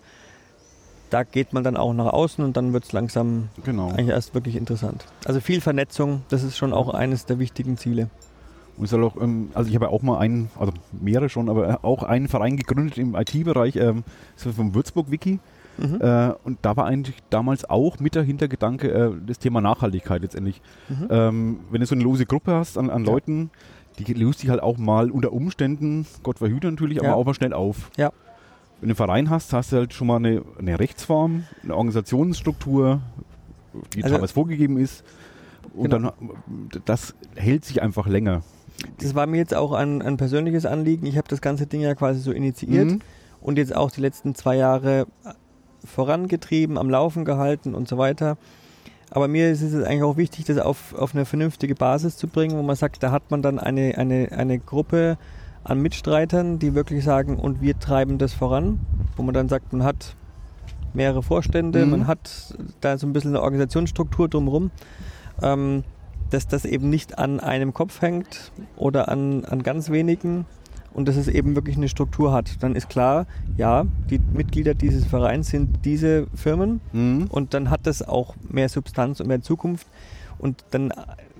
[1.09, 3.89] da geht man dann auch nach außen und dann wird es langsam genau.
[3.89, 5.05] eigentlich erst wirklich interessant.
[5.25, 8.09] Also viel Vernetzung, das ist schon auch eines der wichtigen Ziele.
[8.77, 11.49] Und es soll auch, ähm, also ich habe ja auch mal einen, also mehrere schon,
[11.49, 14.03] aber auch einen Verein gegründet im IT-Bereich, ähm,
[14.35, 15.39] das ist vom Würzburg-Wiki.
[15.77, 16.01] Mhm.
[16.01, 20.61] Äh, und da war eigentlich damals auch mit der Hintergedanke äh, das Thema Nachhaltigkeit letztendlich.
[20.87, 21.07] Mhm.
[21.09, 23.11] Ähm, wenn du so eine lose Gruppe hast an, an ja.
[23.11, 23.49] Leuten,
[23.97, 27.03] die löst sich halt auch mal unter Umständen, Gott verhüte natürlich, ja.
[27.03, 27.91] aber auch mal schnell auf.
[27.97, 28.11] Ja.
[28.81, 33.01] Wenn du einen Verein hast, hast du halt schon mal eine, eine Rechtsform, eine Organisationsstruktur,
[33.93, 35.03] die also, damals vorgegeben ist.
[35.73, 36.13] Und genau.
[36.19, 38.41] dann, das hält sich einfach länger.
[38.99, 41.05] Das war mir jetzt auch ein, ein persönliches Anliegen.
[41.05, 42.99] Ich habe das ganze Ding ja quasi so initiiert mhm.
[43.41, 45.07] und jetzt auch die letzten zwei Jahre
[45.83, 48.37] vorangetrieben, am Laufen gehalten und so weiter.
[49.11, 52.57] Aber mir ist es eigentlich auch wichtig, das auf, auf eine vernünftige Basis zu bringen,
[52.57, 55.17] wo man sagt, da hat man dann eine, eine, eine Gruppe
[55.63, 58.79] an Mitstreitern, die wirklich sagen, und wir treiben das voran,
[59.15, 60.15] wo man dann sagt, man hat
[60.93, 61.91] mehrere Vorstände, mhm.
[61.91, 64.71] man hat da so ein bisschen eine Organisationsstruktur drumherum,
[65.41, 65.83] ähm,
[66.29, 70.45] dass das eben nicht an einem Kopf hängt oder an, an ganz wenigen
[70.93, 72.61] und dass es eben wirklich eine Struktur hat.
[72.61, 73.25] Dann ist klar,
[73.57, 77.27] ja, die Mitglieder dieses Vereins sind diese Firmen mhm.
[77.29, 79.87] und dann hat das auch mehr Substanz und mehr Zukunft
[80.37, 80.93] und dann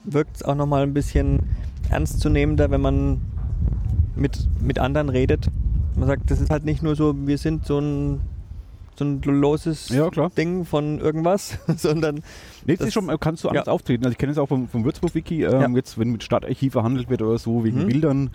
[0.03, 1.39] wirkt es auch nochmal ein bisschen
[1.89, 3.21] ernstzunehmender, wenn man
[4.19, 5.47] mit, mit anderen redet.
[5.95, 8.21] Man sagt, das ist halt nicht nur so, wir sind so ein,
[8.97, 12.21] so ein loses ja, Ding von irgendwas, sondern.
[12.65, 13.71] Nee, das schon, kannst du anders ja.
[13.73, 14.03] auftreten.
[14.05, 15.67] Also ich kenne es auch vom, vom Würzburg-Wiki, ähm, ja.
[15.69, 17.88] jetzt wenn mit Stadtarchiv verhandelt wird oder so, wegen mhm.
[17.88, 18.29] Bildern.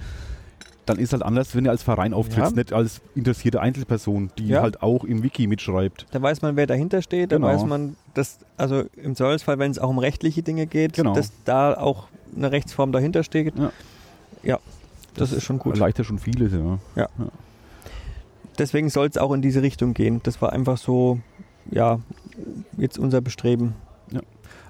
[0.86, 2.56] dann ist halt anders, wenn du als Verein auftrittst, Ja.
[2.56, 4.60] nicht als interessierte Einzelperson, die Ja.
[4.60, 6.06] halt auch im Wiki mitschreibt.
[6.10, 7.48] Da weiß man, wer dahinter steht, da Genau.
[7.48, 11.14] weiß man, dass, also im Zweifelsfall, wenn es auch um rechtliche Dinge geht, Genau.
[11.14, 13.54] dass da auch eine Rechtsform dahinter steht.
[14.42, 14.58] Ja.
[15.14, 15.74] Ja, das, ist schon gut.
[15.74, 17.08] Erleichtert schon vieles, ja.
[18.58, 20.20] Deswegen soll es auch in diese Richtung gehen.
[20.22, 21.18] Das war einfach so,
[21.70, 21.98] ja,
[22.76, 23.74] jetzt unser Bestreben.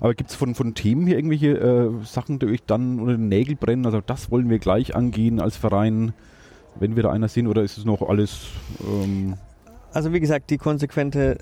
[0.01, 3.29] Aber gibt es von, von Themen hier irgendwelche äh, Sachen, die euch dann unter den
[3.29, 3.87] Nägel brennen?
[3.87, 6.13] Also das wollen wir gleich angehen als Verein,
[6.79, 8.49] wenn wir da einer sind, oder ist es noch alles
[8.81, 9.35] ähm,
[9.93, 11.39] Also wie gesagt, die konsequente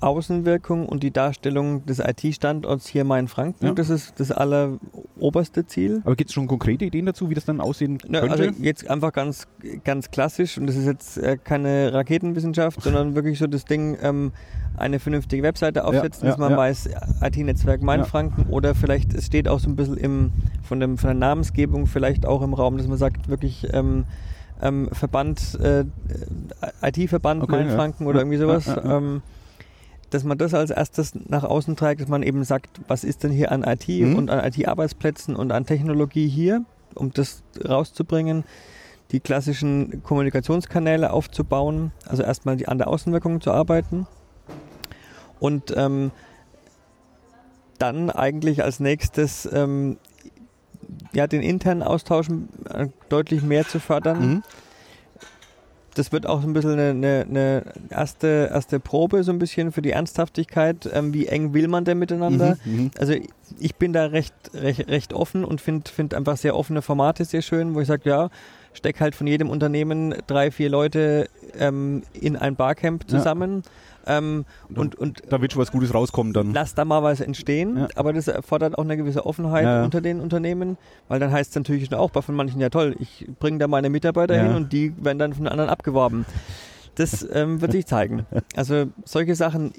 [0.00, 3.72] Außenwirkung und die Darstellung des IT-Standorts hier mal in Franken, Ja.
[3.72, 6.02] das ist das alleroberste Ziel.
[6.04, 8.22] Aber gibt es schon konkrete Ideen dazu, wie das dann aussehen könnte?
[8.30, 9.46] also jetzt einfach ganz,
[9.84, 14.32] ganz klassisch und das ist jetzt äh, keine Raketenwissenschaft, sondern wirklich so das Ding, ähm,
[14.76, 16.56] eine vernünftige Webseite aufsetzen, ja, dass man ja.
[16.58, 16.90] weiß,
[17.22, 21.14] IT-Netzwerk Mainfranken oder vielleicht, es steht auch so ein bisschen im, von, dem, von der
[21.14, 24.04] Namensgebung vielleicht auch im Raum, dass man sagt, wirklich ähm,
[24.60, 25.84] ähm, Verband, äh,
[26.82, 28.10] IT-Verband Okay, Mainfranken ja.
[28.10, 28.66] oder Ja, irgendwie sowas.
[28.66, 28.98] ja, ja, ja.
[28.98, 29.22] Ähm,
[30.14, 33.32] dass man das als erstes nach außen trägt, dass man eben sagt, was ist denn
[33.32, 34.14] hier an IT Mhm.
[34.16, 38.44] und an IT-Arbeitsplätzen und an Technologie hier, um das rauszubringen,
[39.10, 44.06] die klassischen Kommunikationskanäle aufzubauen, also erstmal die, an der Außenwirkung zu arbeiten
[45.40, 46.12] und ähm,
[47.78, 49.98] dann eigentlich als nächstes ähm,
[51.12, 52.28] ja, den internen Austausch
[52.70, 54.42] äh, deutlich mehr zu fördern Mhm.
[55.94, 59.72] Das wird auch so ein bisschen eine, eine, eine erste, erste Probe, so ein bisschen
[59.72, 60.88] für die Ernsthaftigkeit.
[60.92, 62.56] Ähm, wie eng will man denn miteinander?
[62.64, 62.82] Mhm.
[62.82, 62.90] Mhm.
[62.98, 63.14] Also
[63.58, 67.42] ich bin da recht, recht, recht offen und finde find einfach sehr offene Formate sehr
[67.42, 68.28] schön, wo ich sage, ja,
[68.72, 71.28] steck halt von jedem Unternehmen drei, vier Leute
[71.58, 73.22] ähm, in ein Barcamp Ja.
[74.06, 76.52] Ähm, und, und Da wird schon was Gutes rauskommen dann.
[76.52, 77.88] lass da mal was entstehen, Ja.
[77.96, 80.76] aber das erfordert auch eine gewisse Offenheit Ja, unter den Unternehmen,
[81.08, 83.90] weil dann heißt es natürlich auch bei von manchen, ja toll, ich bringe da meine
[83.90, 86.24] Mitarbeiter hin und die werden dann von den anderen abgeworben.
[86.96, 88.26] Das ähm, wird sich zeigen.
[88.56, 89.72] Also solche Sachen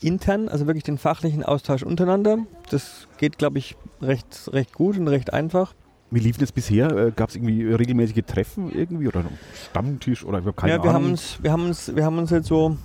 [0.00, 2.38] intern, also wirklich den fachlichen Austausch untereinander,
[2.70, 5.74] das geht, glaube ich, recht, recht gut und recht einfach.
[6.10, 6.90] Wie lief das bisher?
[6.96, 9.38] Äh, Gab es irgendwie regelmäßige Treffen irgendwie oder einen
[9.70, 10.94] Stammtisch oder ich habe keine ja, wir Ahnung?
[11.04, 12.76] haben uns, wir haben uns, wir haben uns jetzt so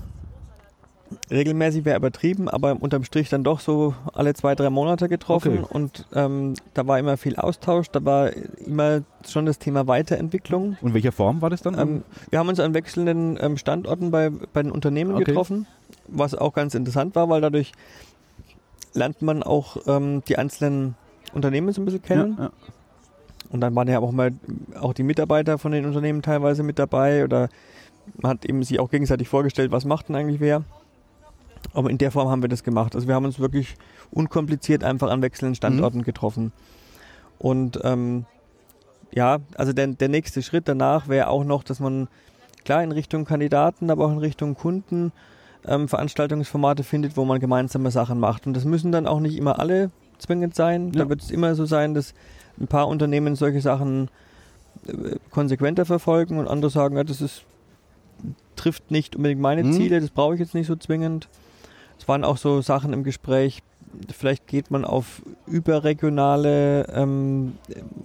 [1.32, 5.66] regelmäßig wäre übertrieben, aber unterm Strich dann doch so alle zwei, drei Monate getroffen Okay.
[5.70, 10.78] und ähm, da war immer viel Austausch, da war immer schon das Thema Weiterentwicklung.
[10.82, 11.78] Und in welcher Form war das dann?
[11.78, 15.26] Ähm, wir haben uns an wechselnden ähm, Standorten bei, bei den Unternehmen Okay.
[15.26, 15.66] getroffen,
[16.08, 17.72] was auch ganz interessant war, weil dadurch
[18.94, 20.96] lernt man auch ähm, die einzelnen
[21.34, 22.36] Unternehmen so ein bisschen kennen.
[22.38, 22.52] Ja, ja.
[23.50, 24.32] Und dann waren ja auch mal
[24.80, 27.48] auch die Mitarbeiter von den Unternehmen teilweise mit dabei oder
[28.22, 30.64] man hat eben sich auch gegenseitig vorgestellt, was macht denn eigentlich wer.
[31.74, 32.96] Aber in der Form haben wir das gemacht.
[32.96, 33.76] Also wir haben uns wirklich
[34.12, 36.52] unkompliziert einfach an wechselnden Standorten getroffen.
[37.40, 38.26] Und ähm,
[39.14, 42.08] ja, also der, der nächste Schritt danach wäre auch noch, dass man
[42.66, 45.12] klar in Richtung Kandidaten, aber auch in Richtung Kunden
[45.66, 48.48] ähm, Veranstaltungsformate findet, wo man gemeinsame Sachen macht.
[48.48, 50.92] Und das müssen dann auch nicht immer alle zwingend sein.
[50.94, 51.04] Ja.
[51.04, 52.14] Da wird es immer so sein, dass
[52.60, 54.10] ein paar Unternehmen solche Sachen
[54.88, 57.44] äh, konsequenter verfolgen und andere sagen, ja, das ist,
[58.56, 59.74] trifft nicht unbedingt meine Mhm.
[59.74, 61.30] Ziele, das brauche ich jetzt nicht so zwingend.
[62.00, 63.62] Es waren auch so Sachen im Gespräch,
[64.16, 67.54] vielleicht geht man auf überregionale ähm,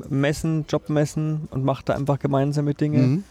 [0.08, 2.98] Messen, Jobmessen und macht da einfach gemeinsame Dinge.
[2.98, 3.24] Mhm.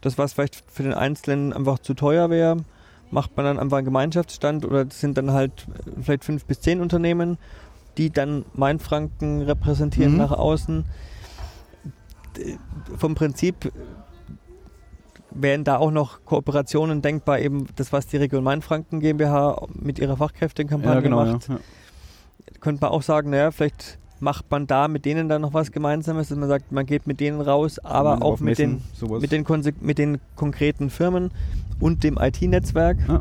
[0.00, 2.56] Das, was vielleicht für den Einzelnen einfach zu teuer wäre,
[3.10, 6.60] macht man dann einfach einen Gemeinschaftsstand oder das sind dann halt äh, vielleicht fünf bis
[6.60, 7.36] zehn Unternehmen,
[7.96, 10.18] die dann Mainfranken repräsentieren Mhm.
[10.18, 10.84] nach außen.
[12.96, 13.72] Vom Prinzip
[15.30, 20.16] wären da auch noch Kooperationen denkbar, eben das, was die Region Mainfranken GmbH mit ihrer
[20.16, 21.24] Fachkräftekampagne Ja, genau.
[21.24, 21.32] Ja.
[21.32, 21.48] macht.
[21.48, 21.58] Ja.
[22.60, 26.28] Könnte man auch sagen, naja, vielleicht macht man da mit denen dann noch was Gemeinsames,
[26.28, 29.20] dass man sagt, man geht mit denen raus, aber Auf auch mit den Messen, sowas.
[29.22, 29.44] mit den,
[29.80, 31.30] mit den konkreten Firmen
[31.78, 32.98] und dem IT-Netzwerk.
[33.06, 33.20] Ja.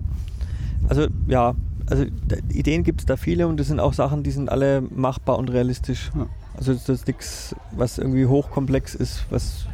[0.89, 1.53] Also ja,
[1.89, 2.05] also
[2.49, 5.49] Ideen gibt es da viele und das sind auch Sachen, die sind alle machbar und
[5.51, 6.09] realistisch.
[6.15, 6.27] Ja.
[6.55, 9.67] Also das ist nichts, was irgendwie hochkomplex ist, was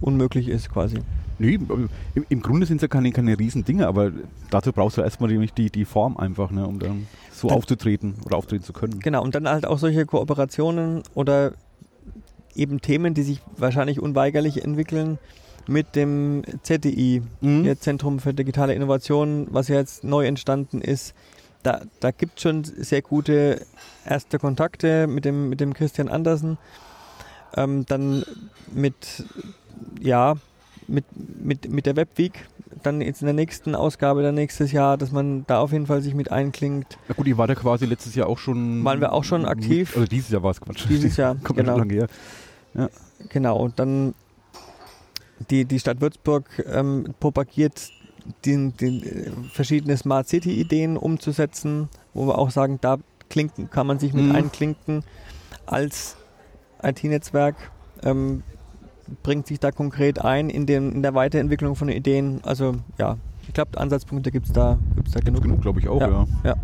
[0.00, 0.98] unmöglich ist quasi.
[1.38, 1.58] Nee,
[2.28, 4.12] im, Grunde sind es ja keine, keine riesen Dinge, aber
[4.50, 8.16] dazu brauchst du erstmal die, die, die Form einfach, ne, um dann so Da- aufzutreten
[8.26, 9.00] oder auftreten zu können.
[9.00, 11.52] Genau, und dann halt auch solche Kooperationen oder
[12.54, 15.18] eben Themen, die sich wahrscheinlich unweigerlich entwickeln
[15.66, 17.74] mit dem ZDI, Mhm.
[17.80, 21.14] Zentrum für digitale Innovation, was ja jetzt neu entstanden ist.
[21.62, 23.64] Da, da gibt es schon sehr gute
[24.04, 26.58] erste Kontakte mit dem, mit dem Christian Andersen.
[27.56, 28.24] Ähm, dann
[28.74, 29.24] mit,
[30.00, 30.34] ja,
[30.86, 32.46] mit, mit, mit der Webweek,
[32.82, 36.02] dann jetzt in der nächsten Ausgabe, dann nächstes Jahr, dass man da auf jeden Fall
[36.02, 36.98] sich mit einklingt.
[37.08, 38.84] Ja gut, ihr wart ja quasi letztes Jahr auch schon.
[38.84, 39.90] Waren wir auch schon aktiv?
[39.90, 40.86] Mit, also dieses Jahr war es Quatsch.
[40.88, 41.78] Dieses Jahr, Kommt ja genau.
[41.78, 41.94] schon lange
[42.74, 42.90] her.
[43.28, 44.14] Genau, und dann
[45.50, 47.90] die, die Stadt Würzburg ähm, propagiert
[48.44, 53.86] den, den äh, verschiedene Smart City Ideen umzusetzen, wo wir auch sagen, da klinken, kann
[53.86, 54.34] man sich mit mhm.
[54.34, 55.04] einklinken
[55.66, 56.16] als
[56.82, 57.56] IT-Netzwerk,
[58.02, 58.42] ähm,
[59.22, 62.40] bringt sich da konkret ein in, den, in der Weiterentwicklung von Ideen.
[62.44, 65.42] Also ja, ich glaube, Ansatzpunkte gibt es da, gibt's da genug.
[65.42, 66.08] genug, glaube ich auch, ja.
[66.08, 66.26] ja.
[66.44, 66.54] ja.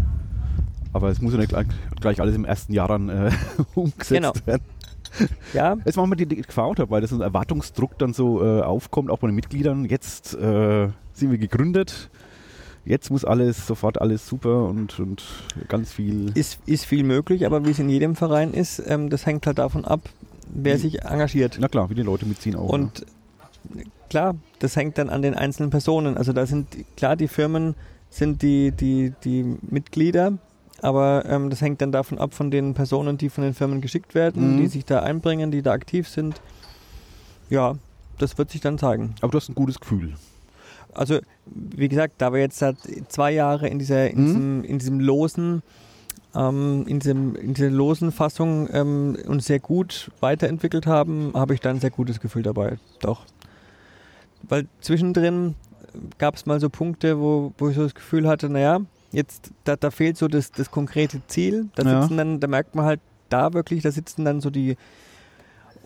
[0.93, 1.55] Aber es muss ja nicht
[2.01, 3.31] gleich alles im ersten Jahr dann äh,
[3.75, 4.33] umgesetzt genau.
[4.47, 4.63] werden.
[5.53, 5.77] Ja.
[5.85, 9.29] Jetzt machen wir die Gefahr dabei, dass ein Erwartungsdruck dann so äh, aufkommt, auch bei
[9.29, 9.85] den Mitgliedern.
[9.85, 12.11] Jetzt äh, sind wir gegründet.
[12.85, 15.25] Jetzt muss alles, sofort alles super und, und
[15.69, 16.31] ganz viel.
[16.37, 19.59] Ist, ist viel möglich, aber wie es in jedem Verein ist, ähm, das hängt halt
[19.59, 20.03] davon ab,
[20.47, 21.57] wer sich engagiert.
[21.61, 22.69] Na klar, wie die Leute mitziehen auch.
[22.69, 23.07] Und
[23.75, 23.83] ja.
[24.09, 26.17] klar, das hängt dann an den einzelnen Personen.
[26.17, 27.75] Also da sind klar, die Firmen
[28.11, 30.39] sind die, die, die Mitglieder,
[30.81, 34.15] aber ähm, das hängt dann davon ab von den Personen, die von den Firmen geschickt
[34.15, 34.59] werden, mhm.
[34.59, 36.41] die sich da einbringen, die da aktiv sind.
[37.51, 37.77] Ja,
[38.19, 39.15] das wird sich dann zeigen.
[39.21, 40.15] Aber du hast ein gutes Gefühl.
[40.93, 42.77] Also, wie gesagt, da wir jetzt seit
[43.09, 44.27] zwei Jahre in dieser, in, mhm.
[44.27, 45.63] diesem, in diesem losen,
[46.37, 51.61] ähm, in, diesem, in dieser losen Fassung ähm, uns sehr gut weiterentwickelt haben, habe ich
[51.61, 52.79] da ein sehr gutes Gefühl dabei.
[53.01, 53.25] Doch.
[54.43, 55.55] Weil zwischendrin
[56.19, 58.81] gab es mal so Punkte, wo, wo ich so das Gefühl hatte, naja,
[59.13, 61.69] jetzt, da, da fehlt so das, das konkrete Ziel.
[61.75, 62.25] Da sitzen ja.
[62.25, 64.77] dann, da merkt man halt da wirklich, da sitzen dann so die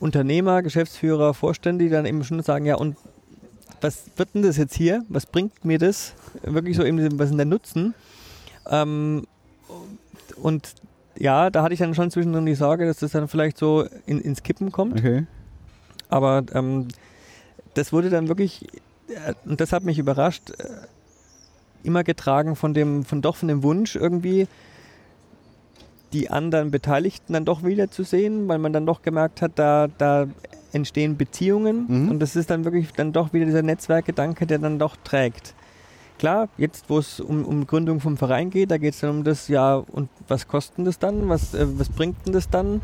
[0.01, 2.97] Unternehmer, Geschäftsführer, Vorstände, die dann eben schon sagen, ja, und
[3.81, 5.05] was wird denn das jetzt hier?
[5.09, 6.15] Was bringt mir das?
[6.43, 7.95] Wirklich so eben, was ist denn der Nutzen?
[8.69, 9.27] Ähm,
[10.37, 10.75] und
[11.17, 14.21] ja, da hatte ich dann schon zwischendrin die Sorge, dass das dann vielleicht so in,
[14.21, 14.99] ins Kippen kommt.
[14.99, 15.27] Okay.
[16.09, 16.89] Aber ähm,
[17.75, 18.67] das wurde dann wirklich,
[19.09, 20.65] äh, und das hat mich überrascht, äh,
[21.83, 24.47] immer getragen von dem, von doch von dem Wunsch irgendwie,
[26.13, 30.27] die anderen Beteiligten dann doch wiederzusehen, weil man dann doch gemerkt hat, da, da
[30.73, 32.11] entstehen Beziehungen mhm.
[32.11, 35.55] und das ist dann wirklich dann doch wieder dieser Netzwerkgedanke, der dann doch trägt.
[36.21, 39.25] Klar, jetzt wo es um, um Gründung vom Verein geht, da geht es dann um
[39.25, 42.83] das, ja, und was kostet das dann, was, äh, was bringt denn das dann?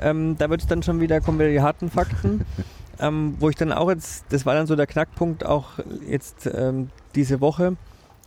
[0.00, 2.46] Ähm, da wird es dann schon wieder, kommen wieder die harten Fakten,
[2.98, 5.72] ähm, wo ich dann auch jetzt, das war dann so der Knackpunkt auch
[6.08, 7.76] jetzt ähm, diese Woche,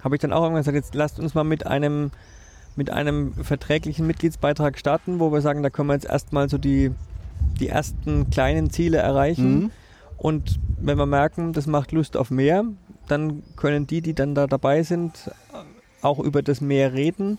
[0.04, 2.12] habe ich dann auch irgendwann gesagt, jetzt lasst uns mal mit einem,
[2.76, 6.92] mit einem verträglichen Mitgliedsbeitrag starten, wo wir sagen, da können wir jetzt erstmal so die,
[7.60, 9.56] die ersten kleinen Ziele erreichen.
[9.56, 9.72] Mhm.
[10.18, 12.64] Und wenn wir merken, das macht Lust auf mehr,
[13.12, 15.32] dann können die, die dann da dabei sind,
[16.02, 17.38] auch über das Meer reden.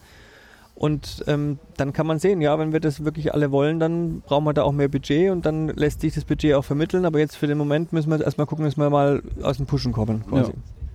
[0.75, 4.45] Und ähm, dann kann man sehen, ja, wenn wir das wirklich alle wollen, dann brauchen
[4.45, 7.05] wir da auch mehr Budget und dann lässt sich das Budget auch vermitteln.
[7.05, 9.93] Aber jetzt für den Moment müssen wir erstmal gucken, dass wir mal aus dem Pushen
[9.93, 10.25] kommen.
[10.27, 10.53] Quasi.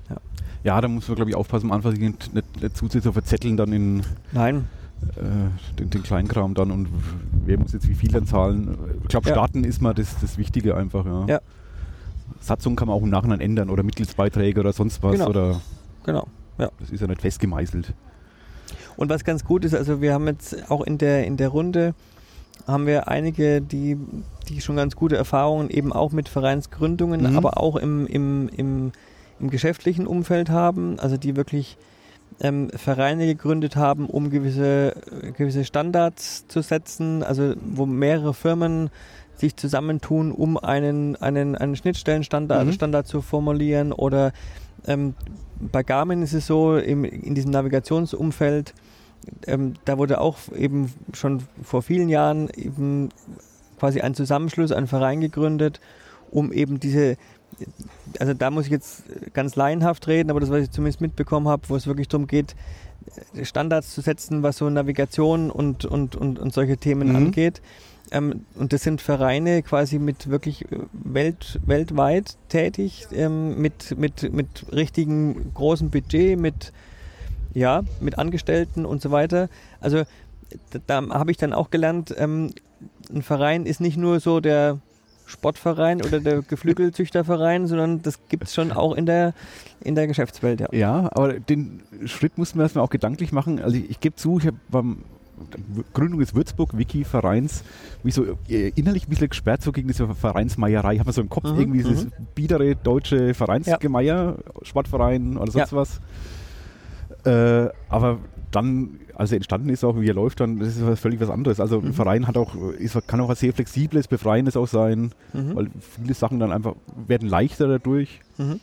[0.10, 0.16] Ja.
[0.16, 0.22] Ja.
[0.64, 3.56] ja da muss man, glaube ich, aufpassen, am Anfang nicht, nicht, nicht zu zu verzetteln
[3.56, 4.04] dann in.
[4.32, 4.68] Nein
[5.16, 6.88] äh, den, den Kleinkram dann und
[7.46, 8.78] wer muss jetzt wie viel dann zahlen.
[9.04, 9.70] Ich glaube, starten ja.
[9.70, 11.06] ist mal das, das Wichtige einfach.
[11.06, 11.26] Ja.
[11.28, 11.40] ja.
[12.40, 15.14] Satzung kann man auch im Nachhinein ändern oder Mitgliedsbeiträge oder sonst was.
[15.14, 15.30] Genau.
[15.30, 15.62] Oder
[16.04, 16.28] genau.
[16.58, 16.70] Ja.
[16.80, 17.94] Das ist ja nicht festgemeißelt.
[18.96, 21.94] Und was ganz gut ist, also wir haben jetzt auch in der, in der Runde
[22.66, 23.98] haben wir einige, die,
[24.50, 27.38] die schon ganz gute Erfahrungen eben auch mit Vereinsgründungen, mhm.
[27.38, 28.92] aber auch im, im, im,
[29.40, 31.78] im geschäftlichen Umfeld haben, also die wirklich
[32.40, 34.96] ähm, Vereine gegründet haben, um gewisse,
[35.38, 38.90] gewisse Standards zu setzen, also wo mehrere Firmen
[39.40, 42.72] sich zusammentun, um einen, einen, einen Schnittstellenstandard mhm.
[42.72, 43.92] Standard zu formulieren.
[43.92, 44.32] Oder
[44.86, 45.14] ähm,
[45.60, 48.74] bei Garmin ist es so, im, in diesem Navigationsumfeld,
[49.46, 53.10] ähm, da wurde auch eben schon vor vielen Jahren eben
[53.80, 55.80] quasi ein Zusammenschluss, ein Verein gegründet,
[56.32, 57.18] um eben diese
[58.20, 61.64] also da muss ich jetzt ganz laienhaft reden, aber das, was ich zumindest mitbekommen habe,
[61.70, 62.56] wo es wirklich darum geht,
[63.44, 67.16] Standards zu setzen, was so Navigation und, und, und, und solche Themen mhm.
[67.16, 67.62] angeht.
[68.12, 74.66] Ähm, und das sind Vereine quasi mit wirklich welt, weltweit tätig, ähm, mit, mit, mit
[74.72, 76.72] richtigen großen Budget, mit,
[77.54, 79.50] ja, mit Angestellten und so weiter.
[79.82, 80.04] Also
[80.72, 82.52] da, da habe ich dann auch gelernt, ähm,
[83.14, 84.80] ein Verein ist nicht nur so der
[85.26, 89.34] Sportverein oder der Geflügelzüchterverein, sondern das gibt es schon auch in der,
[89.82, 90.62] in der Geschäftswelt.
[90.62, 90.68] Ja.
[90.72, 93.60] ja, aber den Schritt mussten wir erstmal auch gedanklich machen.
[93.60, 95.04] Also ich, ich gebe zu, ich habe beim
[95.94, 97.64] Gründung des Würzburg-Wiki-Vereins
[98.04, 100.96] mich so äh, innerlich ein bisschen gesperrt so gegen diese Vereinsmeierei.
[100.96, 102.12] Ich habe so im Kopf mhm, irgendwie dieses mhm.
[102.36, 104.66] biedere deutsche Vereinsgemeier, ja.
[104.66, 105.78] Sportverein oder sonst ja.
[105.78, 106.02] was.
[107.26, 108.20] Äh, aber
[108.52, 111.30] dann, als er entstanden ist, auch wie er läuft, dann das ist was völlig was
[111.30, 111.60] anderes.
[111.60, 111.88] Also mhm.
[111.88, 115.56] ein Verein hat auch, ist, kann auch ein sehr flexibles, befreiendes auch sein, mhm.
[115.56, 116.76] weil viele Sachen dann einfach
[117.08, 118.22] werden leichter dadurch.
[118.38, 118.60] Mhm.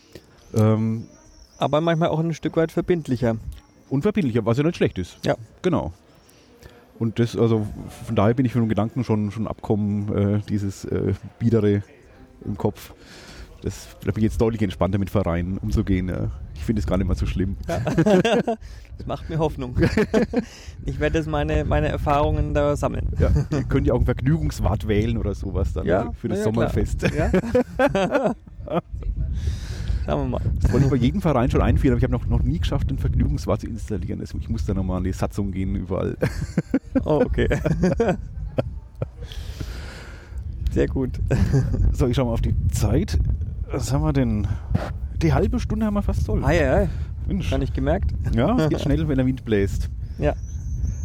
[0.54, 1.06] Ähm,
[1.58, 3.36] Aber manchmal auch ein Stück weit verbindlicher.
[3.90, 5.18] Unverbindlicher, was ja nicht schlecht ist.
[5.24, 5.36] Ja.
[5.62, 5.92] Genau.
[6.98, 7.66] Und das, also
[8.06, 11.82] von daher bin ich mit dem Gedanken schon, schon abkommen, äh, dieses äh, Biedere
[12.44, 12.92] im Kopf.
[13.62, 16.08] Das, da bin ich jetzt deutlich entspannter mit Vereinen umzugehen.
[16.08, 16.30] Ja.
[16.54, 17.56] Ich finde es gar nicht mal so schlimm.
[17.66, 17.78] Ja.
[18.98, 19.76] das macht mir Hoffnung.
[20.84, 23.08] ich werde jetzt meine, meine Erfahrungen da sammeln.
[23.18, 27.06] Ja, ihr könnt ja auch einen Vergnügungswart wählen oder sowas dann ja, für das Sommerfest.
[30.06, 30.12] Ja.
[30.12, 30.50] Schauen wir mal.
[30.60, 32.90] Das wollte ich bei jedem Verein schon einführen, aber ich habe noch, noch nie geschafft,
[32.90, 34.22] den Vergnügungswart zu installieren.
[34.22, 36.16] Ich muss da nochmal an die Satzung gehen überall.
[37.04, 37.48] Oh, okay.
[40.70, 41.10] Sehr gut.
[41.92, 43.18] So, ich schaue mal auf die Zeit.
[43.70, 44.46] Was haben wir denn?
[45.20, 46.44] Die halbe Stunde haben wir fast voll.
[46.44, 46.88] Ei, ei.
[47.26, 47.50] Mensch.
[47.50, 48.12] Gar nicht gemerkt.
[48.34, 49.90] Ja, es geht schnell, wenn der Wind bläst.
[50.18, 50.34] Ja.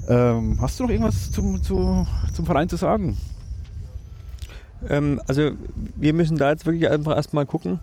[0.07, 3.17] Ähm, hast du noch irgendwas zum, zu, zum Verein zu sagen?
[4.87, 5.51] Ähm, also
[5.95, 7.79] wir müssen da jetzt wirklich einfach erstmal gucken,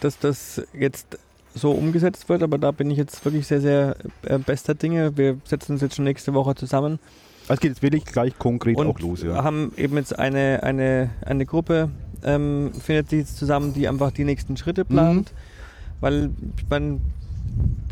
[0.00, 1.18] dass das jetzt
[1.54, 5.16] so umgesetzt wird, aber da bin ich jetzt wirklich sehr, sehr äh, bester Dinge.
[5.16, 6.98] Wir setzen uns jetzt schon nächste Woche zusammen.
[7.42, 9.34] Also es geht jetzt wirklich gleich konkret und auch los, ja.
[9.34, 11.90] Wir haben eben jetzt eine, eine, eine Gruppe,
[12.22, 15.32] ähm, findet sich jetzt zusammen, die einfach die nächsten Schritte plant.
[15.32, 16.00] Mhm.
[16.00, 16.30] Weil
[16.68, 17.00] man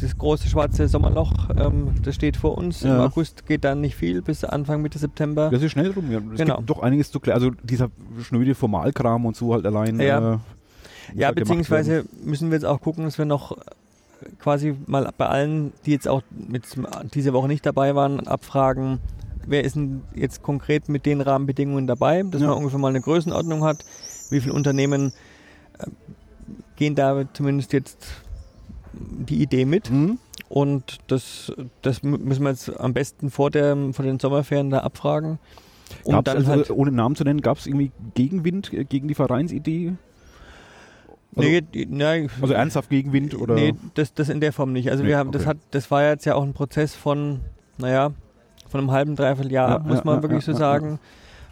[0.00, 2.82] das große schwarze Sommerloch, ähm, das steht vor uns.
[2.82, 2.96] Ja.
[2.96, 5.48] Im August geht dann nicht viel bis Anfang Mitte September.
[5.50, 6.10] Das ist schnell rum.
[6.12, 6.18] Ja.
[6.32, 6.58] Es genau.
[6.58, 7.36] gibt doch einiges zu klären.
[7.36, 7.90] Also dieser
[8.22, 9.98] schnöde Formalkram und so halt allein.
[9.98, 10.34] Ja.
[10.34, 10.38] Äh,
[11.14, 13.56] ja, beziehungsweise müssen wir jetzt auch gucken, dass wir noch
[14.38, 16.64] quasi mal bei allen, die jetzt auch mit
[17.14, 19.00] diese Woche nicht dabei waren, abfragen,
[19.46, 22.48] wer ist denn jetzt konkret mit den Rahmenbedingungen dabei, dass ja.
[22.48, 23.84] man ungefähr mal eine Größenordnung hat,
[24.30, 25.12] wie viele Unternehmen
[25.78, 25.86] äh,
[26.76, 28.06] gehen da zumindest jetzt
[28.92, 29.90] die Idee mit.
[29.90, 30.18] Mhm.
[30.48, 35.38] Und das, das müssen wir jetzt am besten vor, der, vor den Sommerferien da abfragen.
[36.04, 39.94] Um dann also, halt ohne Namen zu nennen, gab es irgendwie Gegenwind gegen die Vereinsidee?
[41.36, 43.54] Also, nee, nee, also ernsthaft Gegenwind oder?
[43.54, 44.90] Nee, das, das in der Form nicht.
[44.90, 45.38] Also nee, wir haben, okay.
[45.38, 47.40] das hat, das war jetzt ja auch ein Prozess von,
[47.76, 48.12] naja,
[48.68, 50.98] von einem halben, dreiviertel Jahr ja, muss man ja, wirklich so sagen,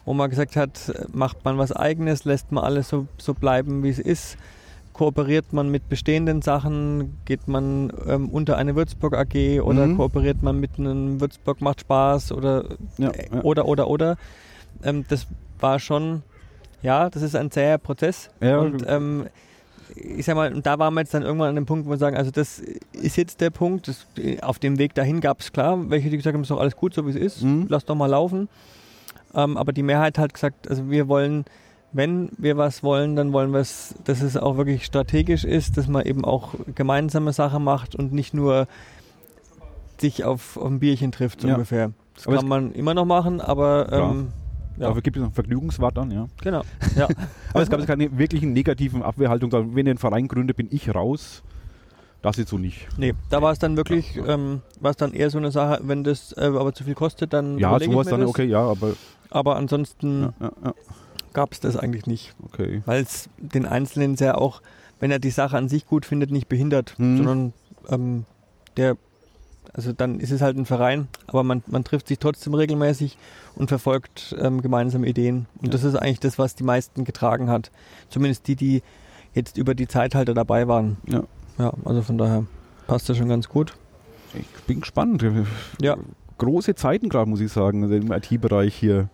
[0.04, 3.90] wo man gesagt hat, macht man was eigenes, lässt man alles so, so bleiben, wie
[3.90, 4.38] es ist,
[4.94, 9.96] kooperiert man mit bestehenden Sachen, geht man ähm, unter eine Würzburg AG oder mhm.
[9.96, 12.64] kooperiert man mit einem Würzburg macht Spaß oder
[12.98, 14.16] äh, oder oder oder.
[14.82, 15.26] Ähm, das
[15.60, 16.22] war schon,
[16.82, 19.26] ja, das ist ein zäher Prozess und ähm,
[19.96, 22.16] ich sag mal, da waren wir jetzt dann irgendwann an dem Punkt, wo wir sagen,
[22.16, 24.06] also das ist jetzt der Punkt, das,
[24.42, 26.94] auf dem Weg dahin gab es klar, welche die gesagt haben, ist doch alles gut,
[26.94, 27.66] so wie es ist, mhm.
[27.68, 28.48] lass doch mal laufen.
[29.34, 31.44] Ähm, aber die Mehrheit hat gesagt, also wir wollen,
[31.92, 35.86] wenn wir was wollen, dann wollen wir es, dass es auch wirklich strategisch ist, dass
[35.86, 38.66] man eben auch gemeinsame Sachen macht und nicht nur
[40.00, 41.54] sich auf, auf ein Bierchen trifft, so ja.
[41.54, 41.92] ungefähr.
[42.14, 44.28] Das aber kann man immer noch machen, aber ähm,
[44.76, 44.88] ja.
[44.88, 46.28] Dafür gibt es noch Vergnügungswart dann, ja.
[46.42, 46.62] Genau.
[46.96, 47.08] Ja.
[47.50, 49.52] Aber es gab keine wirklichen negativen Abwehrhaltung.
[49.52, 51.42] Wenn ihr einen Verein gründet, bin ich raus.
[52.22, 52.86] Das jetzt so nicht.
[52.96, 55.80] Nee, da war es dann wirklich, ja, ähm, war es dann eher so eine Sache,
[55.82, 57.58] wenn das äh, aber zu viel kostet, dann.
[57.58, 58.30] Ja, sowas dann, das.
[58.30, 58.94] okay, ja, aber.
[59.28, 60.74] Aber ansonsten ja, ja,
[61.34, 62.34] gab es das eigentlich nicht.
[62.44, 62.82] Okay.
[62.86, 64.62] Weil es den Einzelnen sehr auch,
[65.00, 67.16] wenn er die Sache an sich gut findet, nicht behindert, hm.
[67.18, 67.52] sondern
[67.90, 68.24] ähm,
[68.78, 68.96] der
[69.74, 73.18] also dann ist es halt ein Verein, aber man, man trifft sich trotzdem regelmäßig
[73.56, 75.46] und verfolgt ähm, gemeinsame Ideen.
[75.58, 75.72] Und ja.
[75.72, 77.72] das ist eigentlich das, was die meisten getragen hat.
[78.08, 78.82] Zumindest die, die
[79.34, 80.96] jetzt über die Zeit halt dabei waren.
[81.08, 81.24] Ja.
[81.58, 82.46] Ja, also von daher
[82.86, 83.74] passt das schon ganz gut.
[84.34, 85.24] Ich bin gespannt.
[85.80, 85.96] Ja.
[86.38, 89.08] Große Zeiten gerade, muss ich sagen, also im IT-Bereich hier.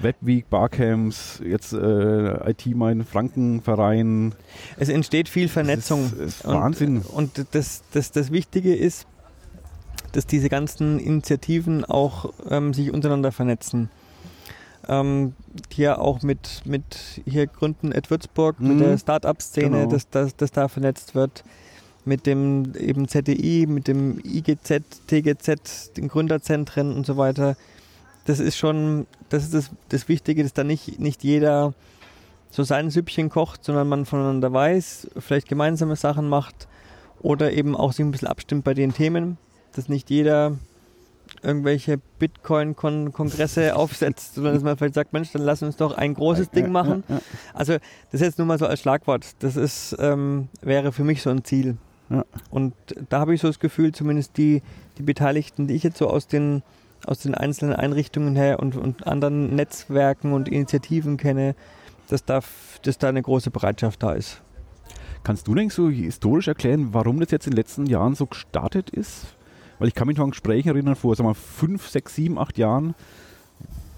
[0.00, 4.34] Webweek, Barcamps, jetzt äh, IT Mein Frankenverein.
[4.78, 6.10] Es entsteht viel Vernetzung.
[6.10, 6.98] Das ist, ist Wahnsinn.
[6.98, 9.06] Und, und das, das, das Wichtige ist,
[10.12, 13.90] dass diese ganzen Initiativen auch ähm, sich untereinander vernetzen.
[14.88, 15.34] Ähm,
[15.72, 18.68] hier auch mit, mit hier Gründen Ed Würzburg, mhm.
[18.68, 19.90] mit der Start-up-Szene, genau.
[19.90, 21.44] dass, dass, dass da vernetzt wird,
[22.04, 27.56] mit dem eben ZDI, mit dem IGZ, TGZ, den Gründerzentren und so weiter.
[28.24, 31.74] Das ist schon, das ist das, das Wichtige, dass da nicht, nicht jeder
[32.50, 36.68] so sein Süppchen kocht, sondern man voneinander weiß, vielleicht gemeinsame Sachen macht
[37.20, 39.38] oder eben auch sich ein bisschen abstimmt bei den Themen
[39.72, 40.56] dass nicht jeder
[41.42, 46.50] irgendwelche Bitcoin-Kongresse aufsetzt, sondern dass man vielleicht sagt, Mensch, dann lass uns doch ein großes
[46.50, 47.04] Ding machen.
[47.08, 47.26] Ja, ja, ja.
[47.54, 47.72] Also
[48.10, 49.26] das ist jetzt nur mal so als Schlagwort.
[49.40, 51.76] Das ist, ähm, wäre für mich so ein Ziel.
[52.50, 52.74] Und
[53.08, 54.62] da habe ich so das Gefühl, zumindest die,
[54.98, 56.62] die Beteiligten, die ich jetzt so aus den,
[57.06, 61.54] aus den einzelnen Einrichtungen her und, und anderen Netzwerken und Initiativen kenne,
[62.08, 62.40] dass da,
[62.82, 64.42] dass da eine große Bereitschaft da ist.
[65.24, 68.90] Kannst du denn so historisch erklären, warum das jetzt in den letzten Jahren so gestartet
[68.90, 69.36] ist?
[69.82, 72.56] Weil ich kann mich noch an Gespräche erinnern vor, sagen wir, fünf, sechs, sieben, acht
[72.56, 72.94] Jahren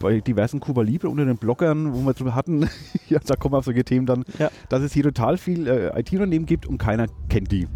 [0.01, 2.71] bei diversen Kuba Libre unter den Bloggern, wo wir drüber hatten,
[3.11, 4.49] ja, da kommen wir auf solche Themen dann, ja.
[4.71, 7.69] dass es hier total viel äh, IT-Unternehmen gibt und keiner kennt die.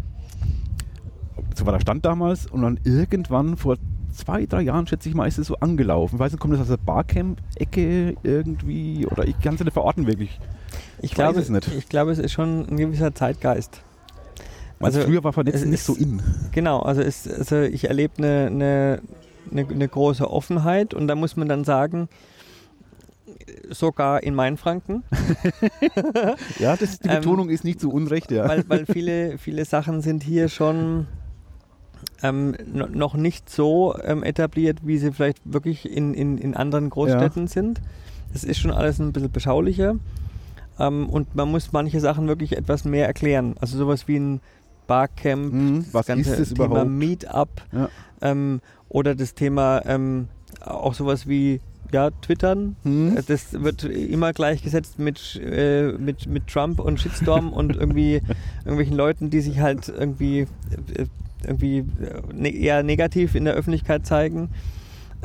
[1.55, 3.77] So war der Stand damals und dann irgendwann vor
[4.11, 6.15] zwei, drei Jahren, schätze ich mal, ist es so angelaufen.
[6.15, 10.07] Ich weiß nicht, kommt das aus der Barcamp-Ecke irgendwie oder ich kann es nicht verorten
[10.07, 10.39] wirklich.
[11.03, 11.67] Ich, glaube es nicht.
[11.77, 13.83] Ich glaube, es ist schon ein gewisser Zeitgeist.
[14.79, 16.21] Also, früher war Vernetzen nicht so in.
[16.51, 19.01] Genau, also, ist, also ich erlebe eine, eine,
[19.51, 22.07] eine, eine große Offenheit und da muss man dann sagen,
[23.69, 25.03] sogar in Mainfranken.
[26.59, 28.47] ja, das, die ähm, Betonung ähm, ist nicht so unrecht, ja.
[28.47, 31.07] Weil, weil viele, viele Sachen sind hier schon
[32.21, 37.43] ähm, noch nicht so ähm, etabliert, wie sie vielleicht wirklich in, in, in anderen Großstädten
[37.43, 37.47] ja.
[37.47, 37.81] sind.
[38.33, 39.95] Es ist schon alles ein bisschen beschaulicher.
[40.79, 43.55] Ähm, und man muss manche Sachen wirklich etwas mehr erklären.
[43.59, 44.41] Also sowas wie ein
[44.89, 46.89] Barcamp, mhm, was das ganze ist Thema überhaupt?
[46.89, 47.89] Meetup ja.
[48.21, 48.59] ähm,
[48.89, 50.27] oder das Thema ähm,
[50.61, 51.61] auch sowas wie
[51.91, 52.75] ja, Twittern.
[52.83, 53.17] Mhm.
[53.27, 58.21] Das wird immer gleichgesetzt mit, äh, mit, mit Trump und Shitstorm und irgendwie
[58.65, 60.41] irgendwelchen Leuten, die sich halt irgendwie
[60.95, 61.05] äh,
[61.45, 61.85] irgendwie
[62.33, 64.49] ne, eher negativ in der Öffentlichkeit zeigen.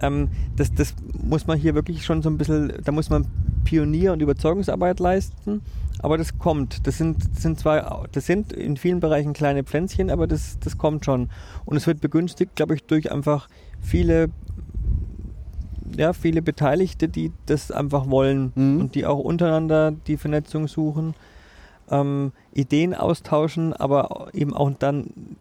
[0.00, 3.26] Ähm, das, das muss man hier wirklich schon so ein bisschen, da muss man
[3.64, 5.62] Pionier- und Überzeugungsarbeit leisten,
[6.04, 6.86] aber das kommt.
[6.86, 11.06] Das sind, sind zwar, das sind in vielen Bereichen kleine Pflänzchen, aber das, das kommt
[11.06, 11.30] schon.
[11.64, 13.48] Und es wird begünstigt, glaube ich, durch einfach
[13.80, 14.28] viele,
[15.96, 18.80] ja, viele Beteiligte, die das einfach wollen mhm.
[18.80, 21.14] und die auch untereinander die Vernetzung suchen.
[21.90, 25.38] Ähm, Ideen austauschen, aber eben auch dann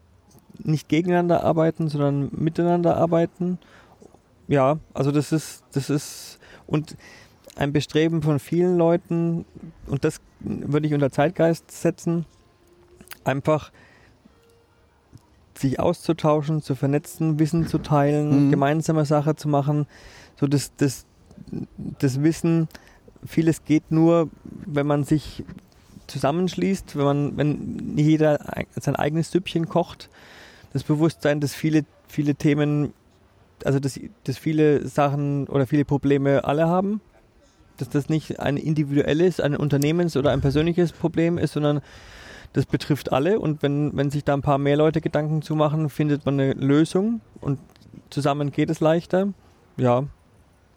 [0.62, 3.58] nicht gegeneinander arbeiten, sondern miteinander arbeiten.
[4.48, 6.96] Ja, also das ist, das ist und
[7.56, 9.44] ein Bestreben von vielen Leuten,
[9.86, 12.26] und das würde ich unter Zeitgeist setzen,
[13.24, 13.72] einfach
[15.56, 18.50] sich auszutauschen, zu vernetzen, Wissen zu teilen, mhm.
[18.50, 19.86] gemeinsame Sache zu machen,
[20.36, 21.06] so das, das,
[21.76, 22.68] das Wissen,
[23.24, 25.44] vieles geht nur, wenn man sich
[26.06, 28.38] zusammenschließt, wenn man, wenn jeder
[28.78, 30.10] sein eigenes Süppchen kocht.
[30.72, 32.92] Das Bewusstsein, dass viele, viele Themen,
[33.64, 37.00] also dass, dass viele Sachen oder viele Probleme alle haben,
[37.76, 41.80] dass das nicht ein individuelles, ein Unternehmens- oder ein persönliches Problem ist, sondern
[42.52, 45.90] das betrifft alle und wenn, wenn sich da ein paar mehr Leute Gedanken zu machen,
[45.90, 47.58] findet man eine Lösung und
[48.10, 49.32] zusammen geht es leichter.
[49.76, 50.04] Ja,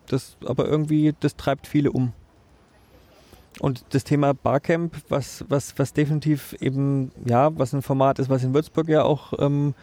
[0.07, 2.13] das, aber irgendwie, das treibt viele um.
[3.59, 8.43] Und das Thema Barcamp, was, was, was definitiv eben, ja, was ein Format ist, was
[8.43, 9.73] in Würzburg ja auch ähm,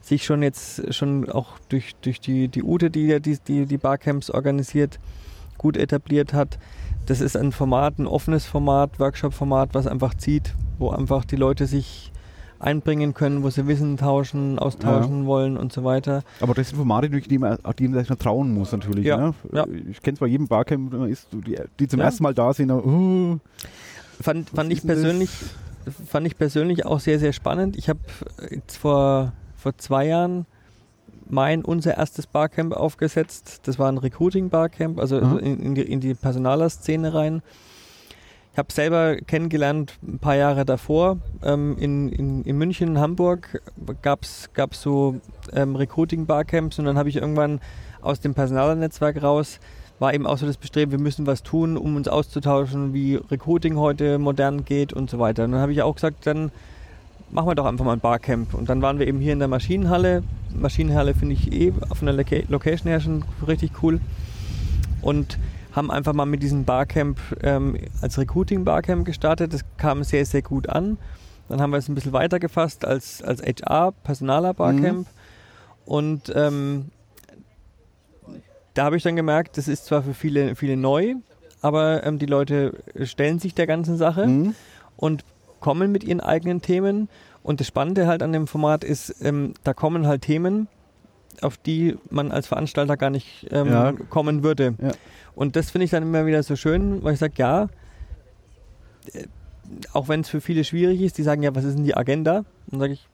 [0.00, 4.30] sich schon jetzt schon auch durch, durch die, die Ute, die die, die die Barcamps
[4.30, 4.98] organisiert,
[5.62, 6.58] gut etabliert hat.
[7.06, 11.66] Das ist ein Format, ein offenes Format, Workshop-Format, was einfach zieht, wo einfach die Leute
[11.66, 12.12] sich
[12.60, 15.26] einbringen können, wo sie Wissen tauschen, austauschen ja.
[15.26, 16.22] wollen und so weiter.
[16.40, 19.04] Aber das sind Formate, durch die man, die man trauen muss natürlich.
[19.04, 19.16] Ja.
[19.16, 19.34] Ne?
[19.52, 19.66] ja.
[19.90, 22.06] Ich kenne zwar jeden Barcamp, ist, die, die zum ja.
[22.06, 23.38] ersten Mal da sind, uh,
[24.20, 25.30] fand, fand ich persönlich
[26.06, 27.76] fand ich persönlich auch sehr, sehr spannend.
[27.76, 28.00] Ich habe
[28.50, 30.46] jetzt vor, vor zwei Jahren
[31.28, 33.60] mein, unser erstes Barcamp aufgesetzt.
[33.64, 35.38] Das war ein Recruiting-Barcamp, also mhm.
[35.38, 37.42] in, in, die, in die Personaler-Szene rein.
[38.52, 43.62] Ich habe selber kennengelernt, ein paar Jahre davor, ähm, in, in, in München, in Hamburg,
[44.02, 45.20] gab es so
[45.54, 47.60] ähm, Recruiting-Barcamps und dann habe ich irgendwann
[48.02, 49.58] aus dem Personalnetzwerk raus,
[50.00, 53.78] war eben auch so das Bestreben, wir müssen was tun, um uns auszutauschen, wie Recruiting
[53.78, 55.44] heute modern geht und so weiter.
[55.44, 56.50] Und dann habe ich auch gesagt, dann
[57.32, 58.54] machen wir doch einfach mal ein Barcamp.
[58.54, 60.22] Und dann waren wir eben hier in der Maschinenhalle.
[60.54, 62.14] Maschinenhalle finde ich eh von der
[62.48, 64.00] Location her schon richtig cool.
[65.00, 65.38] Und
[65.72, 69.54] haben einfach mal mit diesem Barcamp ähm, als Recruiting-Barcamp gestartet.
[69.54, 70.98] Das kam sehr, sehr gut an.
[71.48, 75.06] Dann haben wir es ein bisschen weiter gefasst als, als HR, Personaler-Barcamp.
[75.06, 75.06] Mhm.
[75.84, 76.90] Und ähm,
[78.74, 81.14] da habe ich dann gemerkt, das ist zwar für viele, viele neu,
[81.60, 84.54] aber ähm, die Leute stellen sich der ganzen Sache mhm.
[84.96, 85.24] und
[85.62, 87.08] kommen mit ihren eigenen Themen.
[87.42, 90.68] Und das Spannende halt an dem Format ist, ähm, da kommen halt Themen,
[91.40, 93.92] auf die man als Veranstalter gar nicht ähm, ja.
[94.10, 94.74] kommen würde.
[94.80, 94.90] Ja.
[95.34, 97.68] Und das finde ich dann immer wieder so schön, weil ich sage, ja,
[99.14, 99.26] äh,
[99.92, 102.44] auch wenn es für viele schwierig ist, die sagen, ja, was ist denn die Agenda?
[102.66, 103.08] Dann sage ich,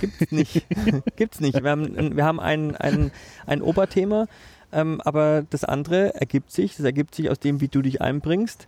[0.00, 0.66] gibt's nicht.
[1.16, 1.62] gibt's nicht.
[1.62, 3.12] Wir haben, wir haben ein, ein,
[3.46, 4.26] ein Oberthema,
[4.72, 6.76] ähm, aber das andere ergibt sich.
[6.76, 8.66] Das ergibt sich aus dem, wie du dich einbringst,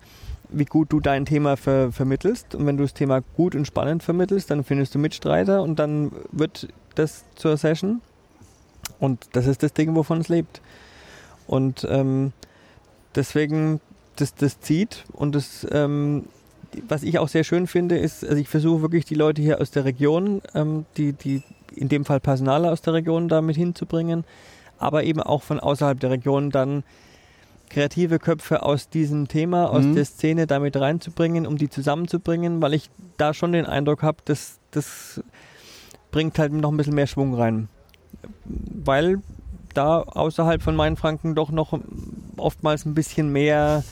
[0.50, 2.54] wie gut du dein Thema ver vermittelst.
[2.54, 6.12] Und wenn du das Thema gut und spannend vermittelst, dann findest du Mitstreiter und dann
[6.32, 8.00] wird das zur Session.
[8.98, 10.60] Und das ist das Ding, wovon es lebt.
[11.46, 12.32] Und ähm,
[13.14, 13.80] deswegen,
[14.16, 16.24] das, das zieht und das, ähm,
[16.88, 19.70] was ich auch sehr schön finde, ist, also ich versuche wirklich die Leute hier aus
[19.70, 21.42] der Region, ähm, die, die
[21.74, 24.24] in dem Fall Personale aus der Region damit hinzubringen,
[24.78, 26.84] aber eben auch von außerhalb der Region dann
[27.70, 29.94] kreative Köpfe aus diesem Thema, aus mhm.
[29.94, 34.58] der Szene damit reinzubringen, um die zusammenzubringen, weil ich da schon den Eindruck habe, dass
[34.70, 35.22] das
[36.10, 37.68] bringt halt noch ein bisschen mehr Schwung rein.
[38.44, 39.20] Weil
[39.74, 41.78] da außerhalb von Mainfranken doch noch
[42.36, 43.82] oftmals ein bisschen mehr,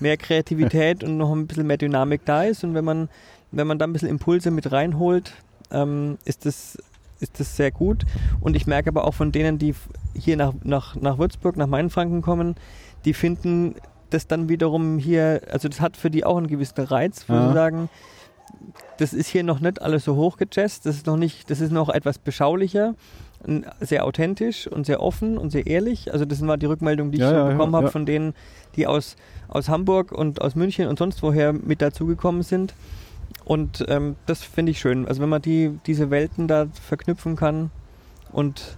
[0.00, 2.64] mehr Kreativität und noch ein bisschen mehr Dynamik da ist.
[2.64, 3.08] Und wenn man,
[3.52, 5.32] wenn man da ein bisschen Impulse mit reinholt,
[5.70, 6.78] ähm, ist das
[7.20, 8.04] ist das sehr gut.
[8.40, 9.74] Und ich merke aber auch von denen, die
[10.14, 12.56] hier nach, nach, nach Würzburg, nach Mainfranken kommen,
[13.04, 13.74] die finden
[14.10, 17.48] das dann wiederum hier, also das hat für die auch einen gewissen Reiz, wo ja.
[17.48, 17.88] sie sagen,
[18.96, 21.88] das ist hier noch nicht alles so hochgejazzt, das ist noch nicht, das ist noch
[21.88, 22.94] etwas beschaulicher,
[23.80, 26.12] sehr authentisch und sehr offen und sehr ehrlich.
[26.12, 28.34] Also das war die Rückmeldung, die ich ja, schon ja, bekommen habe von denen,
[28.74, 32.74] die aus, aus Hamburg und aus München und sonst woher mit dazugekommen sind.
[33.44, 35.06] Und ähm, das finde ich schön.
[35.06, 37.70] Also wenn man die, diese Welten da verknüpfen kann
[38.32, 38.76] und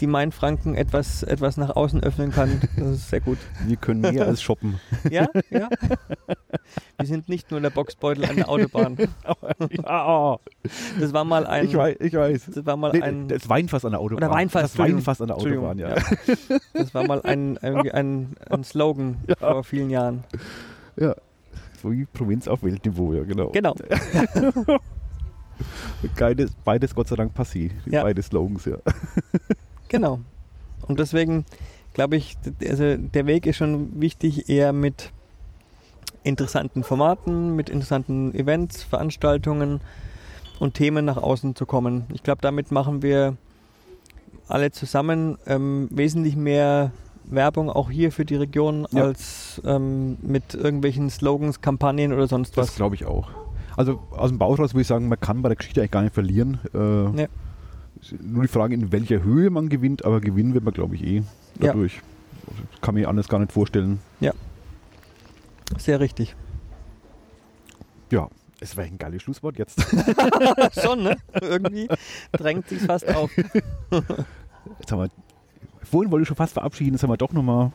[0.00, 3.38] die Mainfranken etwas, etwas nach außen öffnen kann, das ist sehr gut.
[3.66, 4.80] Wir können mehr als shoppen.
[5.10, 5.68] Ja, ja.
[6.98, 8.96] Wir sind nicht nur der Boxbeutel an der Autobahn.
[11.00, 11.66] Das war mal ein.
[11.66, 11.96] Ich weiß.
[12.00, 12.50] Ich weiß.
[12.54, 13.28] Das war mal nee, ein.
[13.28, 14.24] Das Weinfass an der Autobahn.
[14.24, 14.72] Oder Weinfass.
[14.72, 15.96] Das Weinfass an der Autobahn, ja.
[15.96, 16.02] ja.
[16.74, 19.36] Das war mal ein, ein, ein, ein Slogan ja.
[19.36, 20.24] vor vielen Jahren.
[20.96, 21.14] Ja.
[21.82, 23.50] So wie Provinz auf Weltniveau, ja, genau.
[23.50, 23.74] Genau.
[26.18, 27.70] Beides, beides Gott sei Dank passé.
[27.86, 28.02] Ja.
[28.02, 28.76] Beide Slogans, ja.
[29.88, 30.20] Genau.
[30.86, 31.44] Und deswegen
[31.94, 32.36] glaube ich,
[32.66, 35.12] also der Weg ist schon wichtig, eher mit
[36.22, 39.80] interessanten Formaten, mit interessanten Events, Veranstaltungen
[40.60, 42.04] und Themen nach außen zu kommen.
[42.12, 43.36] Ich glaube, damit machen wir
[44.46, 46.92] alle zusammen ähm, wesentlich mehr
[47.24, 49.04] Werbung auch hier für die Region ja.
[49.04, 52.68] als ähm, mit irgendwelchen Slogans, Kampagnen oder sonst was.
[52.68, 53.28] Das glaube ich auch.
[53.76, 56.02] Also aus dem Bauch raus würde ich sagen, man kann bei der Geschichte eigentlich gar
[56.02, 56.58] nicht verlieren.
[56.74, 57.28] Äh, ja.
[58.20, 61.22] Nur die Frage, in welcher Höhe man gewinnt, aber gewinnen wird man, glaube ich, eh
[61.58, 61.96] dadurch.
[61.96, 62.02] Ja.
[62.50, 64.00] Also, kann mir anders gar nicht vorstellen.
[64.20, 64.32] Ja.
[65.76, 66.34] Sehr richtig.
[68.10, 68.28] Ja,
[68.60, 69.80] es war ein geiles Schlusswort jetzt.
[70.82, 71.16] Schon, ne?
[71.40, 71.88] Irgendwie
[72.32, 73.30] drängt sich fast auf.
[74.80, 75.10] jetzt haben wir,
[75.82, 77.72] vorhin wollte ich schon fast verabschieden, jetzt haben wir doch nochmal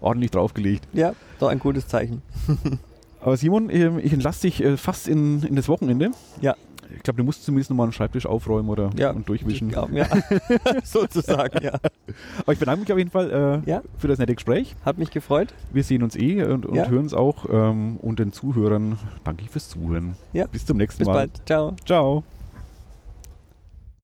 [0.00, 0.88] ordentlich draufgelegt.
[0.92, 2.22] Ja, doch ein gutes Zeichen.
[3.20, 6.12] Aber Simon, ähm, ich entlasse dich äh, fast in, in das Wochenende.
[6.40, 6.56] Ja.
[6.94, 9.68] Ich glaube, du musst zumindest nochmal einen Schreibtisch aufräumen oder ja, und durchwischen.
[9.68, 10.08] Glaub, ja,
[10.84, 11.74] sozusagen, ja.
[12.38, 13.82] Aber ich bedanke mich auf jeden Fall äh, ja.
[13.98, 14.74] für das nette Gespräch.
[14.84, 15.52] Hat mich gefreut.
[15.72, 16.88] Wir sehen uns eh und, und ja.
[16.88, 17.46] hören uns auch.
[17.50, 20.16] Ähm, und den Zuhörern danke ich fürs Zuhören.
[20.32, 20.46] Ja.
[20.46, 21.26] Bis zum nächsten Bis Mal.
[21.26, 21.46] Bis bald.
[21.46, 21.76] Ciao.
[21.84, 22.35] Ciao.